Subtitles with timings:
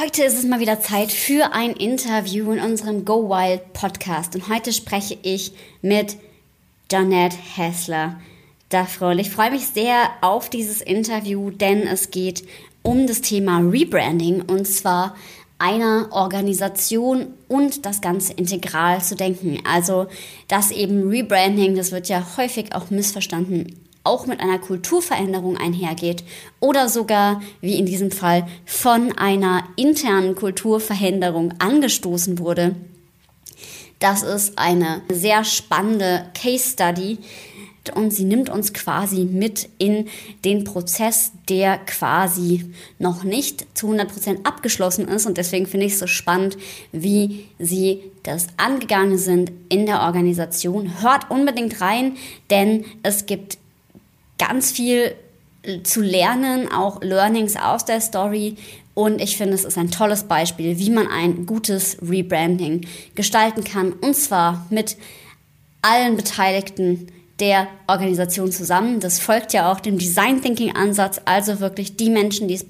[0.00, 4.48] Heute ist es mal wieder Zeit für ein Interview in unserem Go Wild Podcast und
[4.48, 5.50] heute spreche ich
[5.82, 6.18] mit
[6.88, 8.20] Janette Hessler.
[8.68, 9.18] Dafür.
[9.18, 12.44] Ich freue mich sehr auf dieses Interview, denn es geht
[12.82, 15.16] um das Thema Rebranding und zwar
[15.58, 19.58] einer Organisation und das Ganze integral zu denken.
[19.68, 20.06] Also,
[20.46, 23.74] dass eben Rebranding, das wird ja häufig auch missverstanden,
[24.08, 26.24] auch mit einer Kulturveränderung einhergeht
[26.58, 32.74] oder sogar, wie in diesem Fall, von einer internen Kulturveränderung angestoßen wurde.
[34.00, 37.18] Das ist eine sehr spannende Case Study,
[37.94, 40.08] und sie nimmt uns quasi mit in
[40.44, 45.26] den Prozess, der quasi noch nicht zu 100% abgeschlossen ist.
[45.26, 46.56] Und deswegen finde ich es so spannend,
[46.92, 51.02] wie sie das angegangen sind in der Organisation.
[51.02, 52.16] Hört unbedingt rein,
[52.50, 53.58] denn es gibt
[54.38, 55.14] ganz viel
[55.82, 58.56] zu lernen, auch Learnings aus der Story.
[58.94, 63.92] Und ich finde, es ist ein tolles Beispiel, wie man ein gutes Rebranding gestalten kann.
[63.92, 64.96] Und zwar mit
[65.82, 67.08] allen Beteiligten
[67.38, 69.00] der Organisation zusammen.
[69.00, 72.64] Das folgt ja auch dem Design Thinking Ansatz, also wirklich die Menschen, die es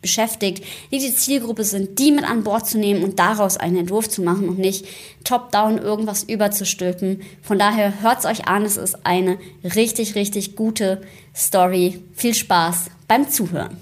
[0.00, 4.08] beschäftigt, die die Zielgruppe sind, die mit an Bord zu nehmen und daraus einen Entwurf
[4.08, 4.86] zu machen und nicht
[5.24, 7.22] top-down irgendwas überzustülpen.
[7.42, 11.02] Von daher hört's euch an, es ist eine richtig, richtig gute
[11.34, 12.02] Story.
[12.14, 13.76] Viel Spaß beim Zuhören.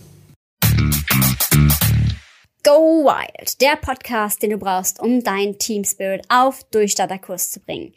[2.65, 7.95] Go Wild, der Podcast, den du brauchst, um dein Team Spirit auf Durchstarterkurs zu bringen.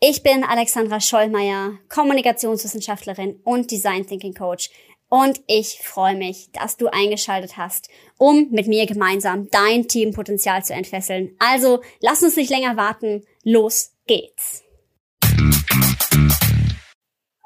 [0.00, 4.70] Ich bin Alexandra Schollmeier, Kommunikationswissenschaftlerin und Design Thinking Coach.
[5.12, 10.72] Und ich freue mich, dass du eingeschaltet hast, um mit mir gemeinsam dein Teampotenzial zu
[10.72, 11.34] entfesseln.
[11.40, 13.24] Also lass uns nicht länger warten.
[13.42, 14.62] Los geht's.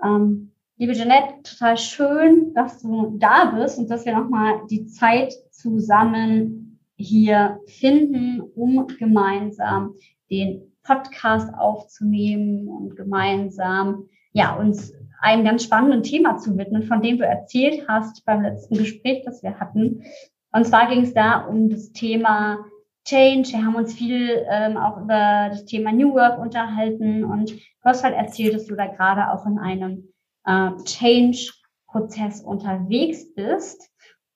[0.04, 5.32] Ähm, liebe Jeanette, total schön, dass du da bist und dass wir nochmal die Zeit
[5.50, 9.94] zusammen hier finden, um gemeinsam
[10.30, 14.92] den Podcast aufzunehmen und gemeinsam ja uns
[15.24, 19.42] einem ganz spannenden Thema zu widmen, von dem du erzählt hast beim letzten Gespräch, das
[19.42, 20.04] wir hatten.
[20.52, 22.58] Und zwar ging es da um das Thema
[23.06, 23.52] Change.
[23.52, 28.04] Wir haben uns viel ähm, auch über das Thema New Work unterhalten und du hast
[28.04, 30.12] halt erzählt, dass du da gerade auch in einem
[30.44, 33.90] äh, Change-Prozess unterwegs bist.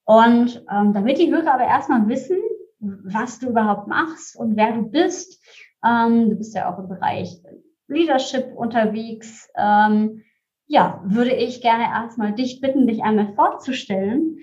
[0.04, 2.38] Und ähm, damit die Hörer aber erstmal wissen,
[2.78, 5.43] was du überhaupt machst und wer du bist,
[5.84, 7.43] ähm, du bist ja auch im Bereich
[7.88, 9.50] Leadership unterwegs.
[9.56, 10.22] Ähm,
[10.68, 14.38] ja, würde ich gerne erstmal dich bitten, dich einmal vorzustellen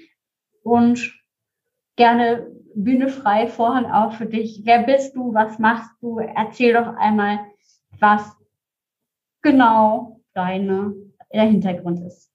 [0.64, 1.14] und
[1.96, 4.64] gerne Bühne frei, Vorhang auf für dich.
[4.66, 5.34] Wer bist du?
[5.34, 6.18] Was machst du?
[6.18, 7.40] Erzähl doch einmal,
[8.00, 8.36] was
[9.42, 10.94] genau deine,
[11.34, 12.32] der Hintergrund ist.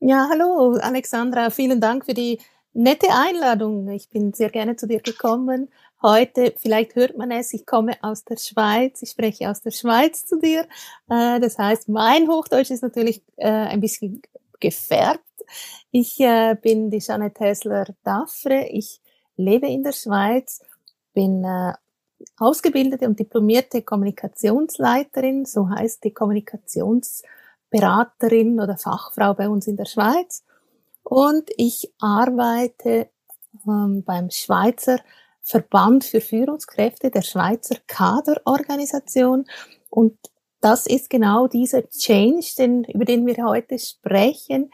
[0.00, 2.38] Ja, hallo Alexandra, vielen Dank für die
[2.72, 3.88] nette Einladung.
[3.88, 5.70] Ich bin sehr gerne zu dir gekommen
[6.02, 10.26] heute, vielleicht hört man es, ich komme aus der Schweiz, ich spreche aus der Schweiz
[10.26, 10.66] zu dir.
[11.08, 14.22] Äh, das heißt, mein Hochdeutsch ist natürlich äh, ein bisschen
[14.60, 15.22] gefärbt.
[15.90, 19.00] Ich äh, bin die Jeanette Hessler-Daffre, ich
[19.36, 20.60] lebe in der Schweiz,
[21.14, 21.44] bin
[22.36, 30.44] ausgebildete und diplomierte Kommunikationsleiterin, so heißt die Kommunikationsberaterin oder Fachfrau bei uns in der Schweiz.
[31.02, 33.08] Und ich arbeite
[33.66, 35.00] ähm, beim Schweizer
[35.48, 39.46] Verband für Führungskräfte der Schweizer Kaderorganisation.
[39.88, 40.18] Und
[40.60, 44.70] das ist genau dieser Change, den, über den wir heute sprechen.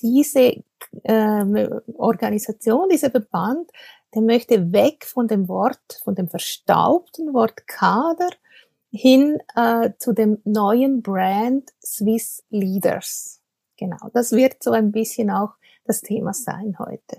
[0.00, 0.62] Diese
[1.02, 3.70] äh, Organisation, dieser Verband,
[4.14, 8.30] der möchte weg von dem Wort, von dem verstaubten Wort Kader
[8.90, 13.42] hin äh, zu dem neuen Brand Swiss Leaders.
[13.76, 15.50] Genau, das wird so ein bisschen auch
[15.84, 17.18] das Thema sein heute.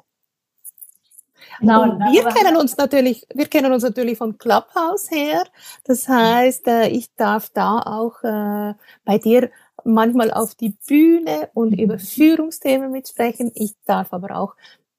[1.59, 5.43] Genau, und wir kennen uns natürlich, wir kennen uns natürlich von Clubhouse her.
[5.83, 8.73] Das heißt, äh, ich darf da auch äh,
[9.05, 9.49] bei dir
[9.83, 11.79] manchmal auf die Bühne und mhm.
[11.79, 13.51] über Führungsthemen mitsprechen.
[13.55, 14.55] Ich darf aber auch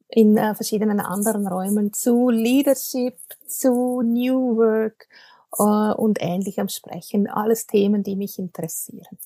[0.08, 3.16] in äh, verschiedenen anderen Räumen zu Leadership,
[3.46, 5.08] zu New Work
[5.58, 7.28] und ähnlichem sprechen.
[7.30, 9.16] Alles Themen, die mich interessieren.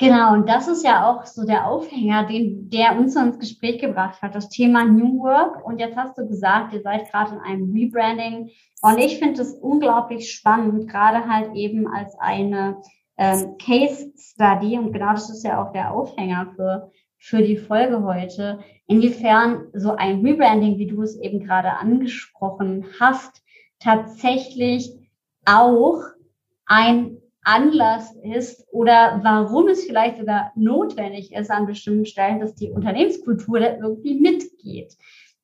[0.00, 4.22] Genau, und das ist ja auch so der Aufhänger, den, der uns ins Gespräch gebracht
[4.22, 5.66] hat, das Thema New Work.
[5.66, 8.50] Und jetzt hast du gesagt, ihr seid gerade in einem Rebranding.
[8.80, 12.80] Und ich finde es unglaublich spannend, gerade halt eben als eine
[13.16, 14.78] ähm, Case Study.
[14.78, 18.60] Und genau das ist ja auch der Aufhänger für, für die Folge heute.
[18.86, 23.42] Inwiefern so ein Rebranding, wie du es eben gerade angesprochen hast,
[23.80, 24.96] tatsächlich
[25.44, 26.02] auch
[26.66, 32.70] ein Anlass ist oder warum es vielleicht sogar notwendig ist an bestimmten Stellen, dass die
[32.70, 34.96] Unternehmenskultur da irgendwie mitgeht.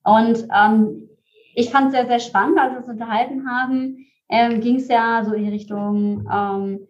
[0.02, 1.08] Und ähm,
[1.54, 5.24] ich fand es sehr, sehr spannend, als wir uns unterhalten haben, ähm, ging es ja
[5.24, 6.86] so in die Richtung, ähm,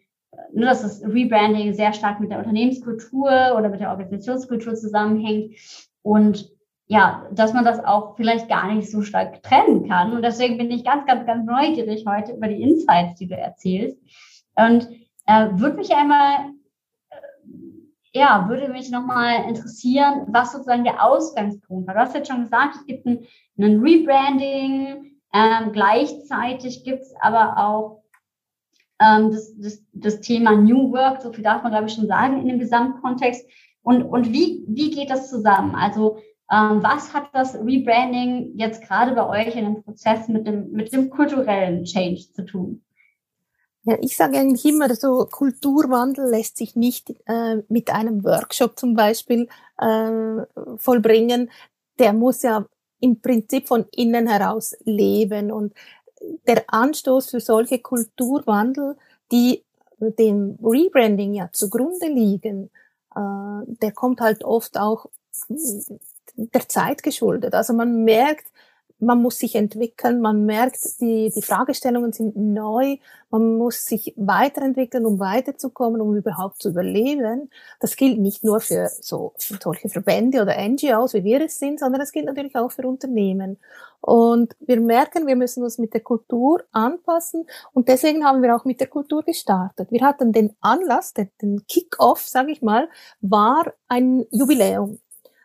[0.52, 5.54] nur dass das Rebranding sehr stark mit der Unternehmenskultur oder mit der Organisationskultur zusammenhängt
[6.02, 6.50] und
[6.86, 10.12] ja, dass man das auch vielleicht gar nicht so stark trennen kann.
[10.12, 13.98] Und deswegen bin ich ganz, ganz, ganz neugierig heute über die Insights, die du erzählst.
[14.56, 14.88] Und
[15.26, 16.50] äh, würde mich einmal,
[17.10, 21.94] äh, ja, würde mich nochmal interessieren, was sozusagen der Ausgangspunkt war.
[21.94, 23.26] Du hast jetzt schon gesagt, es gibt ein,
[23.58, 28.02] ein Rebranding, ähm, gleichzeitig gibt es aber auch
[29.00, 32.40] ähm, das, das, das Thema New Work, so viel darf man, glaube ich, schon sagen
[32.40, 33.44] in dem Gesamtkontext.
[33.82, 35.74] Und, und wie, wie geht das zusammen?
[35.74, 36.18] Also
[36.50, 40.92] ähm, was hat das Rebranding jetzt gerade bei euch in dem Prozess mit dem, mit
[40.92, 42.83] dem kulturellen Change zu tun?
[43.86, 48.94] Ja, ich sage eigentlich immer so, Kulturwandel lässt sich nicht äh, mit einem Workshop zum
[48.94, 49.48] Beispiel
[49.78, 50.42] äh,
[50.78, 51.50] vollbringen.
[51.98, 52.64] Der muss ja
[53.00, 55.74] im Prinzip von innen heraus leben und
[56.46, 58.96] der Anstoß für solche Kulturwandel,
[59.30, 59.62] die
[60.00, 62.70] dem Rebranding ja zugrunde liegen,
[63.14, 63.20] äh,
[63.82, 65.06] der kommt halt oft auch
[66.36, 67.54] der Zeit geschuldet.
[67.54, 68.46] Also man merkt,
[69.04, 72.96] man muss sich entwickeln, man merkt, die, die Fragestellungen sind neu,
[73.30, 77.50] man muss sich weiterentwickeln, um weiterzukommen, um überhaupt zu überleben.
[77.80, 81.80] Das gilt nicht nur für so für solche Verbände oder NGOs, wie wir es sind,
[81.80, 83.58] sondern das gilt natürlich auch für Unternehmen.
[84.00, 88.66] Und wir merken, wir müssen uns mit der Kultur anpassen und deswegen haben wir auch
[88.66, 89.90] mit der Kultur gestartet.
[89.90, 92.88] Wir hatten den Anlass, den, den Kick-off, sage ich mal,
[93.22, 94.98] war ein Jubiläum.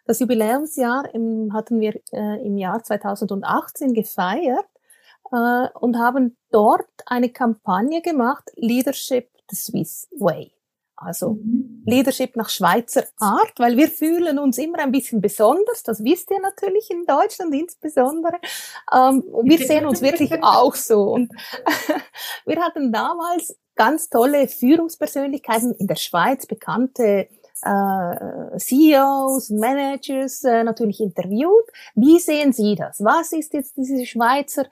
[0.09, 4.65] Das Jubiläumsjahr im, hatten wir äh, im Jahr 2018 gefeiert
[5.31, 10.51] äh, und haben dort eine Kampagne gemacht, Leadership the Swiss Way.
[10.95, 11.83] Also mhm.
[11.85, 16.41] Leadership nach Schweizer Art, weil wir fühlen uns immer ein bisschen besonders, das wisst ihr
[16.41, 18.39] natürlich in Deutschland insbesondere.
[18.91, 21.03] Ähm, wir sehen uns wirklich auch so.
[21.03, 21.31] Und
[22.47, 27.29] wir hatten damals ganz tolle Führungspersönlichkeiten in der Schweiz, bekannte
[27.63, 31.65] äh, CEOs, Managers äh, natürlich interviewt.
[31.95, 33.03] Wie sehen Sie das?
[33.03, 34.65] Was ist jetzt diese Schweizer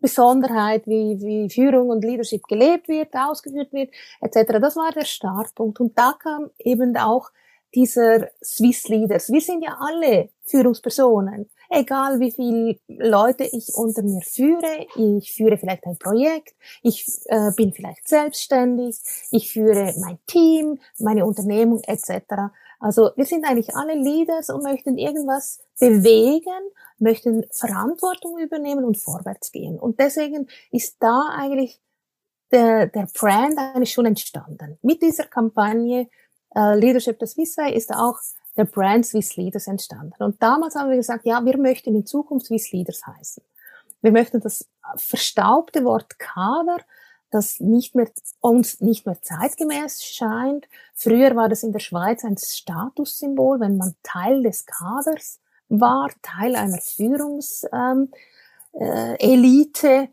[0.00, 4.58] Besonderheit, wie, wie Führung und Leadership gelebt wird, ausgeführt wird, etc.
[4.60, 5.78] Das war der Startpunkt.
[5.80, 7.30] Und da kam eben auch
[7.74, 9.30] dieser Swiss Leaders.
[9.30, 14.86] Wir sind ja alle Führungspersonen egal wie viele Leute ich unter mir führe.
[14.96, 18.98] Ich führe vielleicht ein Projekt, ich äh, bin vielleicht selbstständig,
[19.30, 22.52] ich führe mein Team, meine Unternehmung etc.
[22.80, 29.52] Also wir sind eigentlich alle Leaders und möchten irgendwas bewegen, möchten Verantwortung übernehmen und vorwärts
[29.52, 29.78] gehen.
[29.78, 31.80] Und deswegen ist da eigentlich
[32.50, 34.78] der, der Brand eigentlich schon entstanden.
[34.82, 36.08] Mit dieser Kampagne
[36.54, 38.18] äh, Leadership des Wissai ist auch
[38.58, 40.22] der Brand Swiss Leaders entstanden.
[40.22, 43.42] Und damals haben wir gesagt, ja, wir möchten in Zukunft Swiss Leaders heißen.
[44.02, 46.78] Wir möchten das verstaubte Wort Kader,
[47.30, 48.10] das nicht mehr,
[48.40, 50.68] uns nicht mehr zeitgemäß scheint.
[50.94, 56.56] Früher war das in der Schweiz ein Statussymbol, wenn man Teil des Kaders war, Teil
[56.56, 57.68] einer Führungselite.
[57.72, 58.08] Ähm,
[58.72, 60.08] äh,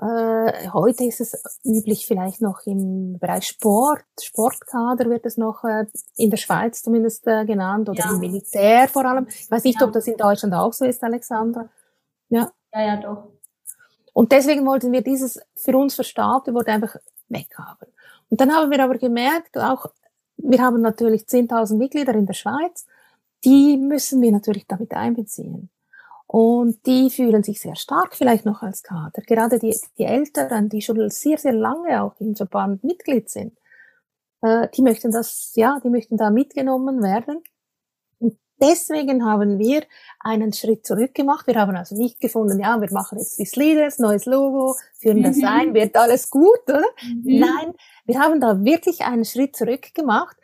[0.00, 5.86] äh, heute ist es üblich vielleicht noch im Bereich Sport, Sportkader wird es noch äh,
[6.16, 8.10] in der Schweiz zumindest äh, genannt oder ja.
[8.10, 9.26] im Militär vor allem.
[9.28, 9.86] Ich weiß nicht, ja.
[9.86, 11.68] ob das in Deutschland auch so ist, Alexandra.
[12.30, 13.28] Ja, ja, ja doch.
[14.14, 16.96] Und deswegen wollten wir dieses für uns verstaubte Wort einfach
[17.28, 17.88] weghaben.
[18.30, 19.86] Und dann haben wir aber gemerkt, auch
[20.38, 22.86] wir haben natürlich 10.000 Mitglieder in der Schweiz,
[23.44, 25.68] die müssen wir natürlich damit einbeziehen.
[26.32, 29.20] Und die fühlen sich sehr stark vielleicht noch als Kader.
[29.26, 33.58] Gerade die, die Älteren, die schon sehr, sehr lange auch im Verband Mitglied sind,
[34.40, 37.42] äh, die möchten das, ja, die möchten da mitgenommen werden.
[38.20, 39.82] Und deswegen haben wir
[40.20, 41.48] einen Schritt zurück gemacht.
[41.48, 45.38] Wir haben also nicht gefunden, ja, wir machen jetzt Swiss Leaders, neues Logo, führen das
[45.38, 45.46] mhm.
[45.46, 46.84] ein, wird alles gut, oder?
[47.02, 47.40] Mhm.
[47.40, 50.36] Nein, wir haben da wirklich einen Schritt zurück gemacht,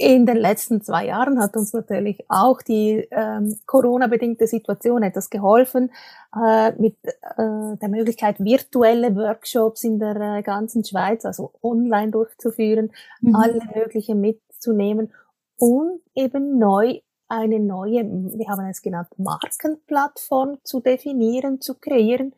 [0.00, 5.92] in den letzten zwei Jahren hat uns natürlich auch die ähm, Corona-bedingte Situation etwas geholfen,
[6.34, 12.92] äh, mit äh, der Möglichkeit, virtuelle Workshops in der äh, ganzen Schweiz, also online durchzuführen,
[13.20, 13.36] mhm.
[13.36, 15.12] alle möglichen mitzunehmen
[15.58, 22.34] und eben neu eine neue, wir haben es genannt, Markenplattform zu definieren, zu kreieren.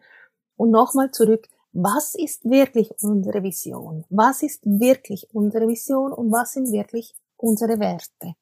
[0.56, 4.04] Und nochmal zurück, was ist wirklich unsere Vision?
[4.10, 8.34] Was ist wirklich unsere Vision und was sind wirklich unsere Werte.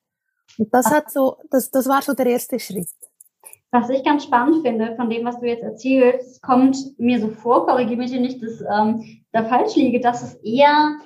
[0.58, 2.88] Und das hat so, das, das war so der erste Schritt.
[3.72, 7.66] Was ich ganz spannend finde von dem, was du jetzt erzählst, kommt mir so vor,
[7.66, 10.96] korrigiere mich nicht, dass ähm, da falsch liege, dass es eher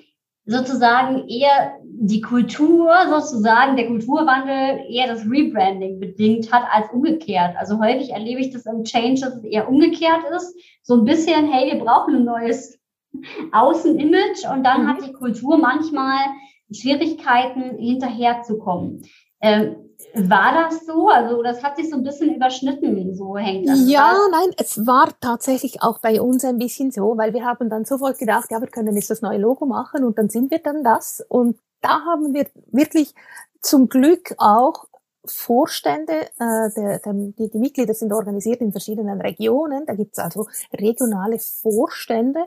[0.47, 7.55] sozusagen eher die Kultur, sozusagen der Kulturwandel eher das Rebranding bedingt hat als umgekehrt.
[7.59, 10.55] Also häufig erlebe ich das im Change, dass es eher umgekehrt ist.
[10.83, 12.79] So ein bisschen, hey, wir brauchen ein neues
[13.53, 14.89] Außenimage und dann mhm.
[14.89, 16.19] hat die Kultur manchmal
[16.75, 19.03] Schwierigkeiten hinterherzukommen.
[19.41, 19.77] Ähm,
[20.15, 21.09] war das so?
[21.09, 23.81] Also das hat sich so ein bisschen überschnitten, so hängt das.
[23.89, 24.39] Ja, da.
[24.39, 28.19] nein, es war tatsächlich auch bei uns ein bisschen so, weil wir haben dann sofort
[28.19, 31.25] gedacht, ja, wir können jetzt das neue Logo machen und dann sind wir dann das.
[31.29, 33.15] Und da haben wir wirklich
[33.61, 34.87] zum Glück auch
[35.27, 39.87] Vorstände, äh, der, der, die, die Mitglieder sind organisiert in verschiedenen Regionen.
[39.87, 42.45] Da gibt es also regionale Vorstände,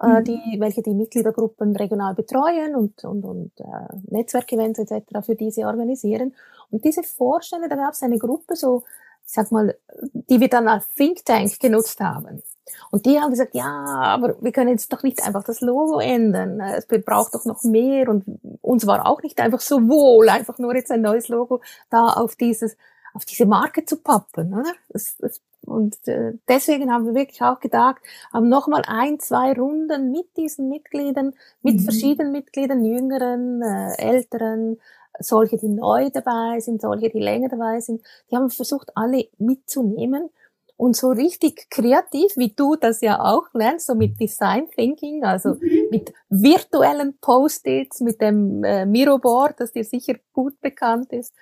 [0.00, 0.24] äh, mhm.
[0.24, 3.64] die, welche die Mitgliedergruppen regional betreuen und, und, und äh,
[4.10, 5.24] Netzwerkevents etc.
[5.24, 6.34] für diese organisieren.
[6.70, 8.82] Und diese Vorstände, da gab es eine Gruppe so,
[9.26, 9.76] ich sag mal,
[10.12, 12.42] die wir dann als Think Tank genutzt haben.
[12.90, 16.60] Und die haben gesagt, ja, aber wir können jetzt doch nicht einfach das Logo ändern.
[16.60, 18.08] Es braucht doch noch mehr.
[18.08, 18.24] Und
[18.62, 21.60] uns war auch nicht einfach so wohl, einfach nur jetzt ein neues Logo
[21.90, 22.76] da auf dieses,
[23.12, 24.54] auf diese Marke zu pappen.
[24.54, 24.72] Oder?
[24.88, 28.02] Das, das und äh, deswegen haben wir wirklich auch gedacht,
[28.32, 31.80] haben nochmal ein, zwei Runden mit diesen Mitgliedern, mit mhm.
[31.80, 34.78] verschiedenen Mitgliedern, jüngeren, äh, älteren,
[35.18, 38.02] solche, die neu dabei sind, solche, die länger dabei sind.
[38.30, 40.30] Die haben versucht, alle mitzunehmen
[40.76, 45.54] und so richtig kreativ, wie du das ja auch lernst, so mit Design Thinking, also
[45.54, 45.86] mhm.
[45.90, 51.32] mit virtuellen Post-its, mit dem äh, Miroboard, das dir sicher gut bekannt ist,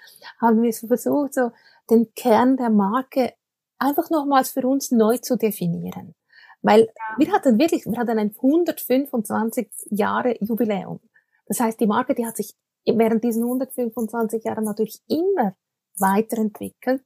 [0.41, 1.51] haben wir so versucht, so
[1.91, 3.33] den Kern der Marke
[3.83, 6.15] einfach nochmals für uns neu zu definieren.
[6.63, 11.01] Weil wir hatten wirklich, wir hatten ein 125 Jahre Jubiläum.
[11.47, 12.55] Das heißt, die Marke, die hat sich
[12.87, 15.57] während diesen 125 Jahren natürlich immer
[15.99, 17.03] weiterentwickelt,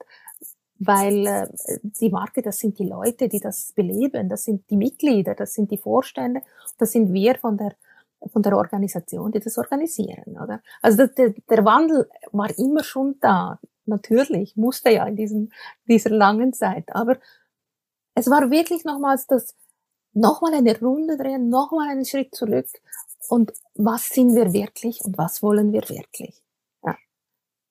[0.79, 1.49] weil äh,
[1.83, 5.71] die Marke, das sind die Leute, die das beleben, das sind die Mitglieder, das sind
[5.71, 6.43] die Vorstände,
[6.79, 7.75] das sind wir von der
[8.33, 10.63] von der Organisation, die das organisieren, oder?
[10.83, 15.51] Also der, der Wandel war immer schon da natürlich, musste ja in diesem,
[15.89, 16.95] dieser langen Zeit.
[16.95, 17.17] Aber
[18.15, 19.55] es war wirklich nochmals das,
[20.13, 22.69] nochmal eine Runde drehen, nochmal einen Schritt zurück.
[23.29, 26.43] Und was sind wir wirklich und was wollen wir wirklich?
[26.85, 26.97] Ja.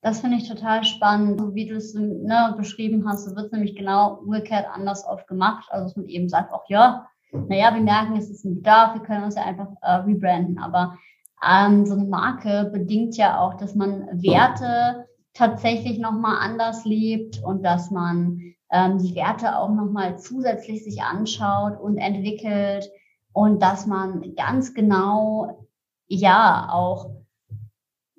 [0.01, 1.39] Das finde ich total spannend.
[1.39, 5.27] So wie du es ne, beschrieben hast, so wird es nämlich genau umgekehrt anders oft
[5.27, 5.67] gemacht.
[5.71, 9.01] Also dass man eben sagt, auch ja, naja, wir merken, es ist ein Bedarf, wir
[9.01, 10.57] können uns ja einfach äh, rebranden.
[10.59, 10.97] Aber
[11.45, 17.63] ähm, so eine Marke bedingt ja auch, dass man Werte tatsächlich nochmal anders lebt und
[17.63, 22.89] dass man ähm, die Werte auch nochmal zusätzlich sich anschaut und entwickelt
[23.33, 25.67] und dass man ganz genau,
[26.07, 27.11] ja, auch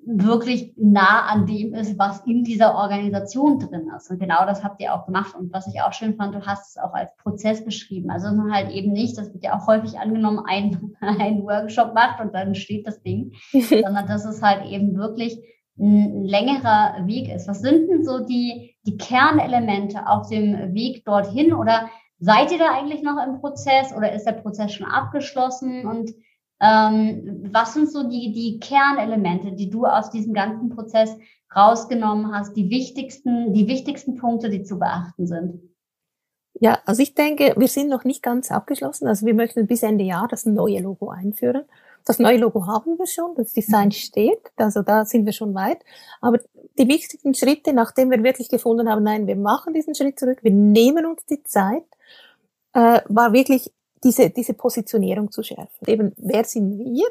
[0.09, 4.09] wirklich nah an dem ist, was in dieser Organisation drin ist.
[4.09, 5.35] Und genau das habt ihr auch gemacht.
[5.35, 8.09] Und was ich auch schön fand, du hast es auch als Prozess beschrieben.
[8.09, 12.21] Also man halt eben nicht, das wird ja auch häufig angenommen, ein, ein Workshop macht
[12.21, 15.41] und dann steht das Ding, sondern das ist halt eben wirklich
[15.79, 17.47] ein längerer Weg ist.
[17.47, 21.53] Was sind denn so die, die Kernelemente auf dem Weg dorthin?
[21.53, 25.85] Oder seid ihr da eigentlich noch im Prozess oder ist der Prozess schon abgeschlossen?
[25.85, 26.11] Und
[26.59, 31.15] ähm, was sind so die, die Kernelemente, die du aus diesem ganzen Prozess
[31.55, 35.61] rausgenommen hast, die wichtigsten, die wichtigsten Punkte, die zu beachten sind?
[36.59, 39.07] Ja, also ich denke, wir sind noch nicht ganz abgeschlossen.
[39.07, 41.65] Also wir möchten bis Ende Jahr das neue Logo einführen.
[42.07, 45.83] Das neue Logo haben wir schon, das Design steht, also da sind wir schon weit.
[46.21, 46.39] Aber
[46.79, 50.53] die wichtigen Schritte, nachdem wir wirklich gefunden haben, nein, wir machen diesen Schritt zurück, wir
[50.53, 51.83] nehmen uns die Zeit,
[52.71, 53.73] äh, war wirklich
[54.05, 55.85] diese, diese Positionierung zu schärfen.
[55.85, 57.07] Eben, wer sind wir?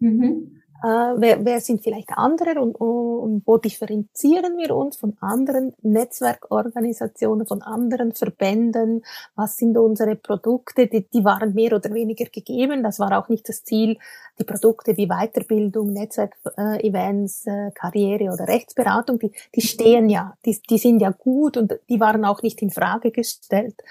[0.00, 0.57] Mhm.
[0.82, 7.46] Äh, wer, wer sind vielleicht andere und, und wo differenzieren wir uns von anderen Netzwerkorganisationen,
[7.46, 9.04] von anderen Verbänden?
[9.34, 10.86] Was sind unsere Produkte?
[10.86, 12.84] Die, die waren mehr oder weniger gegeben.
[12.84, 13.98] Das war auch nicht das Ziel,
[14.38, 20.78] die Produkte wie Weiterbildung, Netzwerkevents, äh, Karriere oder Rechtsberatung, die, die stehen ja, die, die
[20.78, 23.82] sind ja gut und die waren auch nicht in Frage gestellt.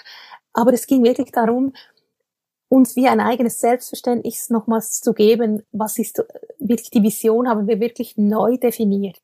[0.54, 1.74] Aber es ging wirklich darum,
[2.70, 6.24] uns wie ein eigenes Selbstverständnis nochmals zu geben, was ist
[6.60, 9.22] wirklich die Vision, haben wir wirklich neu definiert.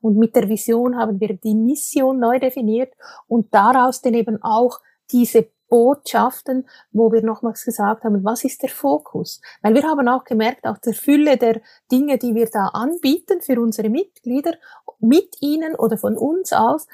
[0.00, 2.92] Und mit der Vision haben wir die Mission neu definiert
[3.28, 4.80] und daraus dann eben auch
[5.10, 9.40] diese Botschaften, wo wir nochmals gesagt haben, was ist der Fokus?
[9.62, 13.58] Weil wir haben auch gemerkt, auch der Fülle der Dinge, die wir da anbieten für
[13.58, 14.52] unsere Mitglieder,
[14.98, 16.86] mit ihnen oder von uns aus,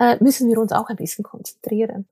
[0.00, 2.08] äh, müssen wir uns auch ein bisschen konzentrieren.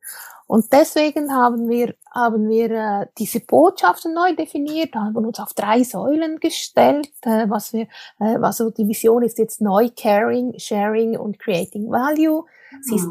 [0.46, 5.82] Und deswegen haben wir, haben wir äh, diese Botschaften neu definiert, haben uns auf drei
[5.82, 7.88] Säulen gestellt, äh, was wir,
[8.20, 12.44] äh, also die Vision ist jetzt neu Caring, Sharing und Creating Value.
[12.82, 13.08] Sie ist,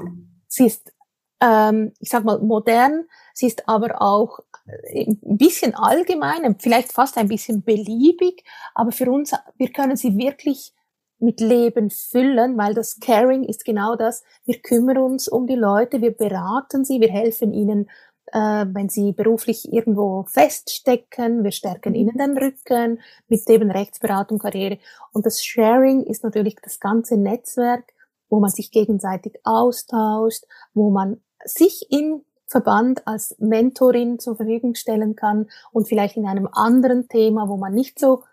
[0.47, 0.93] sie ist
[1.41, 3.05] ähm, ich sag mal, modern.
[3.33, 8.43] Sie ist aber auch äh, ein bisschen allgemein, vielleicht fast ein bisschen beliebig,
[8.73, 10.73] aber für uns, wir können sie wirklich
[11.19, 14.23] mit Leben füllen, weil das Caring ist genau das.
[14.45, 17.89] Wir kümmern uns um die Leute, wir beraten sie, wir helfen ihnen,
[18.27, 24.79] äh, wenn sie beruflich irgendwo feststecken, wir stärken ihnen den Rücken mit eben Rechtsberatung, Karriere.
[25.11, 27.85] Und das Sharing ist natürlich das ganze Netzwerk,
[28.29, 30.43] wo man sich gegenseitig austauscht,
[30.73, 36.47] wo man sich im Verband als Mentorin zur Verfügung stellen kann und vielleicht in einem
[36.51, 38.23] anderen Thema, wo man nicht so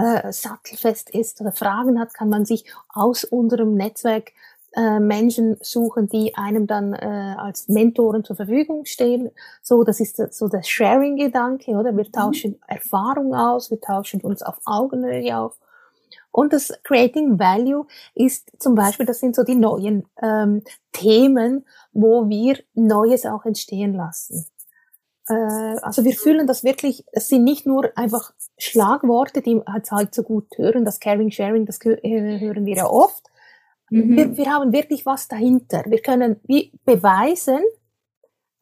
[0.00, 4.32] äh, sattelfest ist oder Fragen hat, kann man sich aus unserem Netzwerk
[4.72, 9.30] äh, Menschen suchen, die einem dann äh, als Mentoren zur Verfügung stehen.
[9.62, 11.96] So, das ist so der Sharing-Gedanke, oder?
[11.96, 12.12] Wir mhm.
[12.12, 12.58] tauschen mhm.
[12.68, 15.58] Erfahrung aus, wir tauschen uns auf Augenhöhe auf.
[16.32, 22.28] Und das Creating Value ist zum Beispiel, das sind so die neuen ähm, Themen, wo
[22.28, 24.46] wir Neues auch entstehen lassen.
[25.30, 30.22] Äh, also wir fühlen das wirklich, es sind nicht nur einfach Schlagworte, die halt so
[30.22, 33.30] gut hören, das Caring, Sharing, das hören wir ja oft.
[33.90, 34.16] Mhm.
[34.16, 35.84] Wir, wir haben wirklich was dahinter.
[35.86, 37.60] Wir können wie beweisen,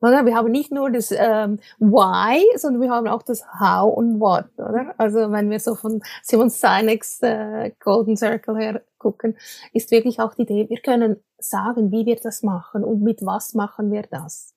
[0.00, 0.24] oder?
[0.24, 4.46] Wir haben nicht nur das ähm, Why, sondern wir haben auch das How und What,
[4.56, 4.94] oder?
[4.98, 9.36] Also wenn wir so von Simon Sinek's äh, Golden Circle her gucken,
[9.72, 13.54] ist wirklich auch die Idee, wir können sagen, wie wir das machen und mit was
[13.54, 14.54] machen wir das.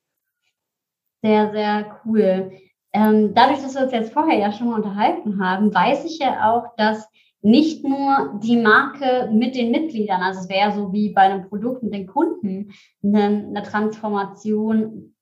[1.22, 2.52] Sehr, sehr cool.
[2.94, 6.52] Ähm, dadurch, dass wir uns jetzt vorher ja schon mal unterhalten haben, weiß ich ja
[6.52, 7.08] auch, dass
[7.42, 11.82] nicht nur die Marke mit den Mitgliedern, also es wäre so wie bei einem Produkt
[11.84, 12.72] mit den Kunden,
[13.04, 15.16] eine, eine Transformation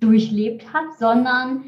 [0.00, 1.64] durchlebt hat, sondern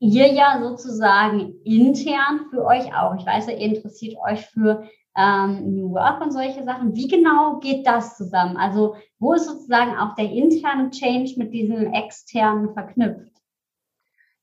[0.00, 3.16] ihr ja sozusagen intern für euch auch.
[3.18, 6.94] Ich weiß ihr interessiert euch für ähm, New Work und solche Sachen.
[6.94, 8.56] Wie genau geht das zusammen?
[8.56, 13.32] Also wo ist sozusagen auch der interne Change mit diesem externen verknüpft?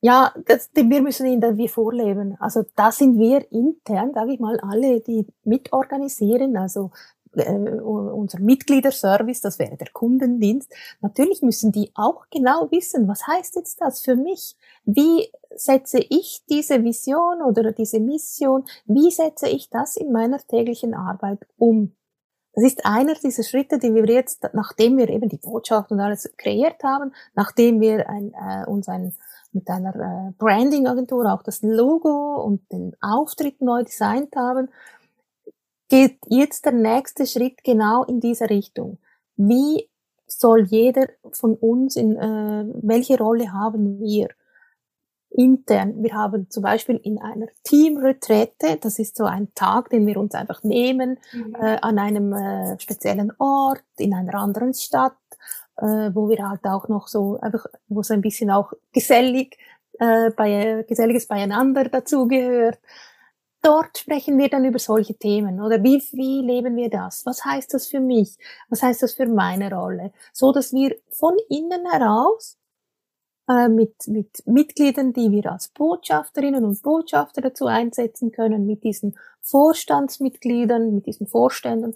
[0.01, 2.35] Ja, das, wir müssen ihn dann wie vorleben.
[2.39, 6.91] Also da sind wir intern, sage ich mal, alle, die mitorganisieren, also
[7.35, 10.71] äh, unser Mitgliederservice, das wäre der Kundendienst.
[11.01, 14.55] Natürlich müssen die auch genau wissen, was heißt jetzt das für mich?
[14.83, 20.93] Wie setze ich diese Vision oder diese Mission, wie setze ich das in meiner täglichen
[20.93, 21.95] Arbeit um?
[22.53, 26.31] Das ist einer dieser Schritte, die wir jetzt, nachdem wir eben die Botschaft und alles
[26.37, 29.13] kreiert haben, nachdem wir ein, äh, uns ein,
[29.51, 34.69] mit einer äh, Branding-Agentur auch das Logo und den Auftritt neu designt haben,
[35.89, 38.99] geht jetzt der nächste Schritt genau in diese Richtung.
[39.35, 39.89] Wie
[40.25, 44.29] soll jeder von uns in äh, welche Rolle haben wir
[45.35, 46.03] intern?
[46.03, 50.33] Wir haben zum Beispiel in einer Teamretrete, das ist so ein Tag, den wir uns
[50.33, 51.55] einfach nehmen mhm.
[51.55, 55.17] äh, an einem äh, speziellen Ort in einer anderen Stadt,
[55.77, 59.57] äh, wo wir halt auch noch so einfach, wo so ein bisschen auch gesellig
[59.99, 62.79] äh, bei geselliges Beieinander dazugehört
[63.65, 67.25] dort sprechen wir dann über solche Themen oder wie, wie leben wir das?
[67.25, 68.37] Was heißt das für mich?
[68.69, 70.11] Was heißt das für meine Rolle?
[70.33, 72.57] So dass wir von innen heraus
[73.47, 79.17] äh, mit, mit Mitgliedern, die wir als Botschafterinnen und Botschafter dazu einsetzen können, mit diesen
[79.41, 81.95] Vorstandsmitgliedern, mit diesen Vorständen,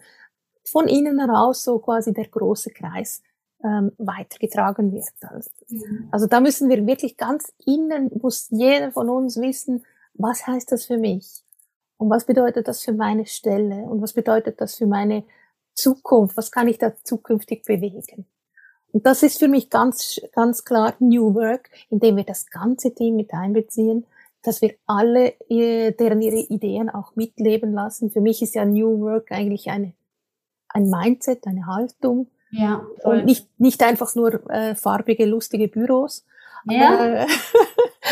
[0.64, 3.24] von innen heraus so quasi der große Kreis
[3.64, 5.10] ähm, weitergetragen wird.
[5.22, 6.08] Also, mhm.
[6.12, 9.84] also da müssen wir wirklich ganz innen, muss jeder von uns wissen,
[10.14, 11.44] was heißt das für mich?
[11.98, 13.84] Und was bedeutet das für meine Stelle?
[13.84, 15.26] Und was bedeutet das für meine
[15.74, 16.38] Zukunft?
[16.38, 18.26] Was kann ich da zukünftig bewegen?
[18.92, 23.16] Und das ist für mich ganz, ganz klar New Work, indem wir das ganze Team
[23.16, 24.06] mit einbeziehen,
[24.42, 28.10] dass wir alle, deren ihre Ideen auch mitleben lassen.
[28.10, 29.94] Für mich ist ja New Work eigentlich eine,
[30.70, 32.28] ein Mindset, eine Haltung.
[32.52, 33.20] Ja, voll.
[33.20, 36.26] Und nicht, nicht einfach nur äh, farbige, lustige Büros.
[36.66, 37.28] Ja, äh,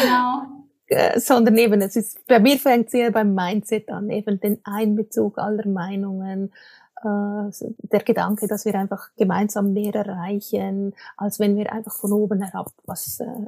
[0.01, 0.41] genau.
[0.89, 4.61] Äh, sondern eben, es ist, bei mir fängt es eher beim Mindset an, eben den
[4.63, 11.71] Einbezug aller Meinungen, äh, der Gedanke, dass wir einfach gemeinsam mehr erreichen, als wenn wir
[11.71, 13.47] einfach von oben herab was äh,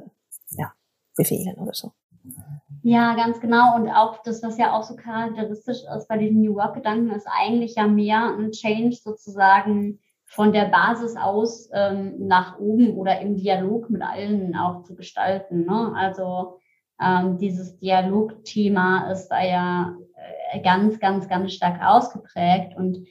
[0.56, 0.72] ja,
[1.16, 1.92] befehlen oder so.
[2.82, 3.76] Ja, ganz genau.
[3.76, 7.74] Und auch das, was ja auch so charakteristisch ist bei diesem New Work-Gedanken, ist eigentlich
[7.74, 13.90] ja mehr ein Change sozusagen von der Basis aus ähm, nach oben oder im Dialog
[13.90, 15.66] mit allen auch zu gestalten.
[15.66, 15.92] Ne?
[15.96, 16.58] Also
[17.02, 19.96] ähm, dieses Dialogthema ist da ja
[20.52, 22.76] äh, ganz, ganz, ganz stark ausgeprägt.
[22.76, 23.06] Und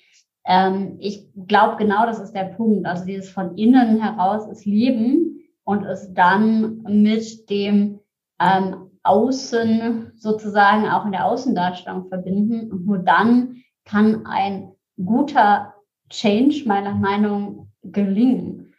[0.49, 2.87] ähm, ich glaube, genau das ist der Punkt.
[2.87, 7.99] Also dieses von innen heraus ist Leben und es dann mit dem
[8.39, 12.71] ähm, Außen sozusagen auch in der Außendarstellung verbinden.
[12.71, 15.75] Und nur dann kann ein guter
[16.09, 18.73] Change meiner Meinung gelingen.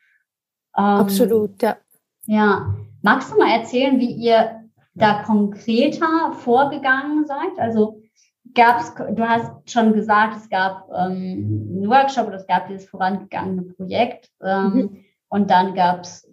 [0.76, 1.76] Ähm, Absolut, ja.
[2.26, 2.74] Ja.
[3.02, 7.58] Magst du mal erzählen, wie ihr da konkreter vorgegangen seid?
[7.58, 7.99] Also
[8.54, 12.88] gab es, du hast schon gesagt, es gab ähm, einen Workshop oder es gab dieses
[12.88, 15.04] vorangegangene Projekt ähm, mhm.
[15.28, 16.30] und dann gab es äh,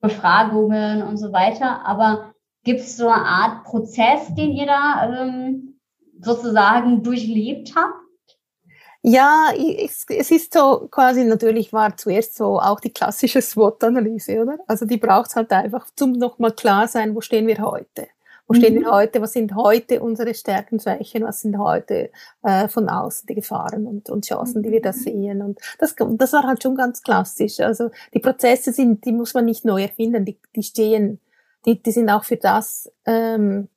[0.00, 1.84] Befragungen und so weiter.
[1.84, 2.32] Aber
[2.64, 5.78] gibt es so eine Art Prozess, den ihr da ähm,
[6.20, 8.06] sozusagen durchlebt habt?
[9.02, 14.58] Ja, es, es ist so quasi, natürlich war zuerst so auch die klassische SWOT-Analyse, oder?
[14.66, 18.08] Also die braucht es halt einfach, zum nochmal klar sein, wo stehen wir heute?
[18.48, 18.92] Wo stehen wir mhm.
[18.92, 19.20] heute?
[19.20, 21.24] Was sind heute unsere Stärken, Schwächen?
[21.24, 22.10] Was sind heute
[22.42, 24.96] äh, von außen die Gefahren und, und Chancen, die wir da mhm.
[24.96, 25.42] sehen?
[25.42, 27.60] Und das, das war halt schon ganz klassisch.
[27.60, 30.24] Also die Prozesse sind, die muss man nicht neu erfinden.
[30.24, 31.20] Die, die stehen,
[31.64, 33.68] die, die sind auch für das ähm,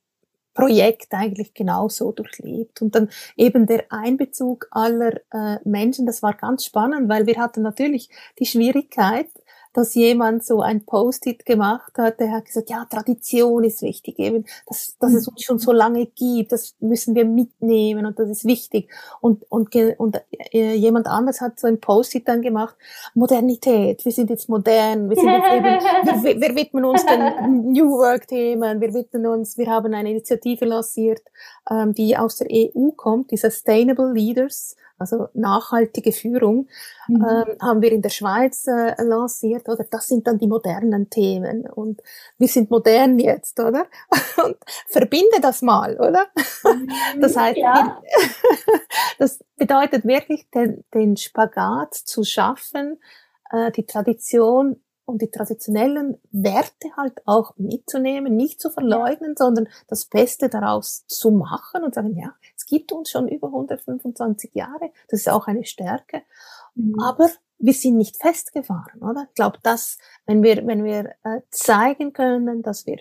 [0.53, 2.81] Projekt eigentlich genauso durchlebt.
[2.81, 7.63] Und dann eben der Einbezug aller äh, Menschen, das war ganz spannend, weil wir hatten
[7.63, 9.29] natürlich die Schwierigkeit,
[9.73, 14.45] dass jemand so ein Post-it gemacht hat, der hat gesagt, ja, Tradition ist wichtig, eben,
[14.67, 18.45] dass, dass es uns schon so lange gibt, das müssen wir mitnehmen und das ist
[18.45, 18.89] wichtig.
[19.21, 22.75] Und, und, und äh, jemand anderes hat so ein Post-it dann gemacht,
[23.13, 25.63] Modernität, wir sind jetzt modern, wir sind jetzt eben,
[26.23, 31.21] wir, wir widmen uns den New Work-Themen, wir widmen uns, wir haben eine Initiative lanciert,
[31.69, 36.67] ähm, die aus der EU kommt, die Sustainable Leaders, also nachhaltige Führung,
[37.07, 37.25] mhm.
[37.25, 39.85] ähm, haben wir in der Schweiz äh, lanciert, oder?
[39.89, 42.01] Das sind dann die modernen Themen und
[42.37, 43.85] wir sind modern jetzt, oder?
[44.43, 44.57] Und
[44.87, 46.27] verbinde das mal, oder?
[46.63, 48.01] Mhm, das heißt, ja.
[49.19, 52.99] das bedeutet wirklich den, den Spagat zu schaffen,
[53.51, 60.05] äh, die Tradition und die traditionellen Werte halt auch mitzunehmen, nicht zu verleugnen, sondern das
[60.05, 65.21] Beste daraus zu machen und sagen, ja, es gibt uns schon über 125 Jahre, das
[65.21, 66.21] ist auch eine Stärke,
[66.75, 66.95] mhm.
[67.01, 69.25] aber wir sind nicht festgefahren, oder?
[69.29, 72.99] Ich glaube, dass, wenn wir, wenn wir äh, zeigen können, dass wir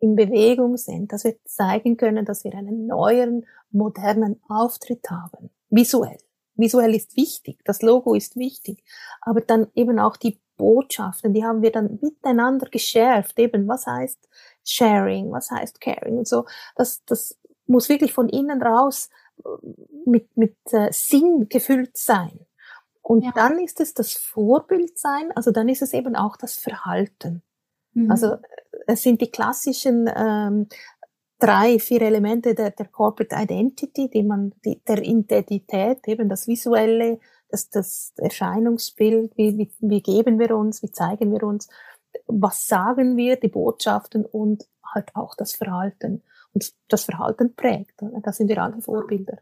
[0.00, 6.18] in Bewegung sind, dass wir zeigen können, dass wir einen neuen, modernen Auftritt haben, visuell.
[6.56, 8.84] Visuell ist wichtig, das Logo ist wichtig,
[9.20, 14.28] aber dann eben auch die Botschaften, die haben wir dann miteinander geschärft, eben was heißt
[14.64, 16.44] Sharing, was heißt Caring und so.
[16.76, 19.10] Das, das muss wirklich von innen raus
[19.44, 19.48] äh,
[20.06, 22.38] mit, mit äh, Sinn gefüllt sein.
[23.02, 23.32] Und ja.
[23.34, 27.42] dann ist es das Vorbild sein, also dann ist es eben auch das Verhalten.
[27.92, 28.10] Mhm.
[28.10, 28.38] Also äh,
[28.86, 30.68] es sind die klassischen ähm,
[31.38, 37.18] drei, vier Elemente der, der Corporate Identity, die man, die, der Identität, eben das Visuelle,
[37.48, 41.68] das, das Erscheinungsbild, wie, wie, wie geben wir uns, wie zeigen wir uns,
[42.26, 46.22] was sagen wir, die Botschaften und halt auch das Verhalten.
[46.52, 48.00] Und das Verhalten prägt.
[48.00, 49.38] Da sind wir alle Vorbilder.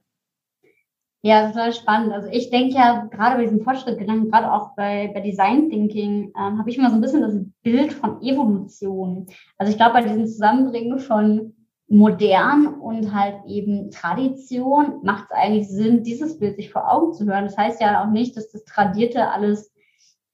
[1.24, 2.12] Ja, total spannend.
[2.12, 6.59] Also ich denke ja gerade bei diesem Fortschrittgedanken, gerade auch bei, bei Design Thinking, ähm,
[6.59, 9.26] habe ich immer so ein bisschen das Bild von Evolution.
[9.57, 11.55] Also ich glaube, bei diesem Zusammenbringen von
[11.92, 17.26] modern und halt eben Tradition macht es eigentlich Sinn, dieses Bild sich vor Augen zu
[17.26, 17.44] hören.
[17.44, 19.70] Das heißt ja auch nicht, dass das Tradierte alles,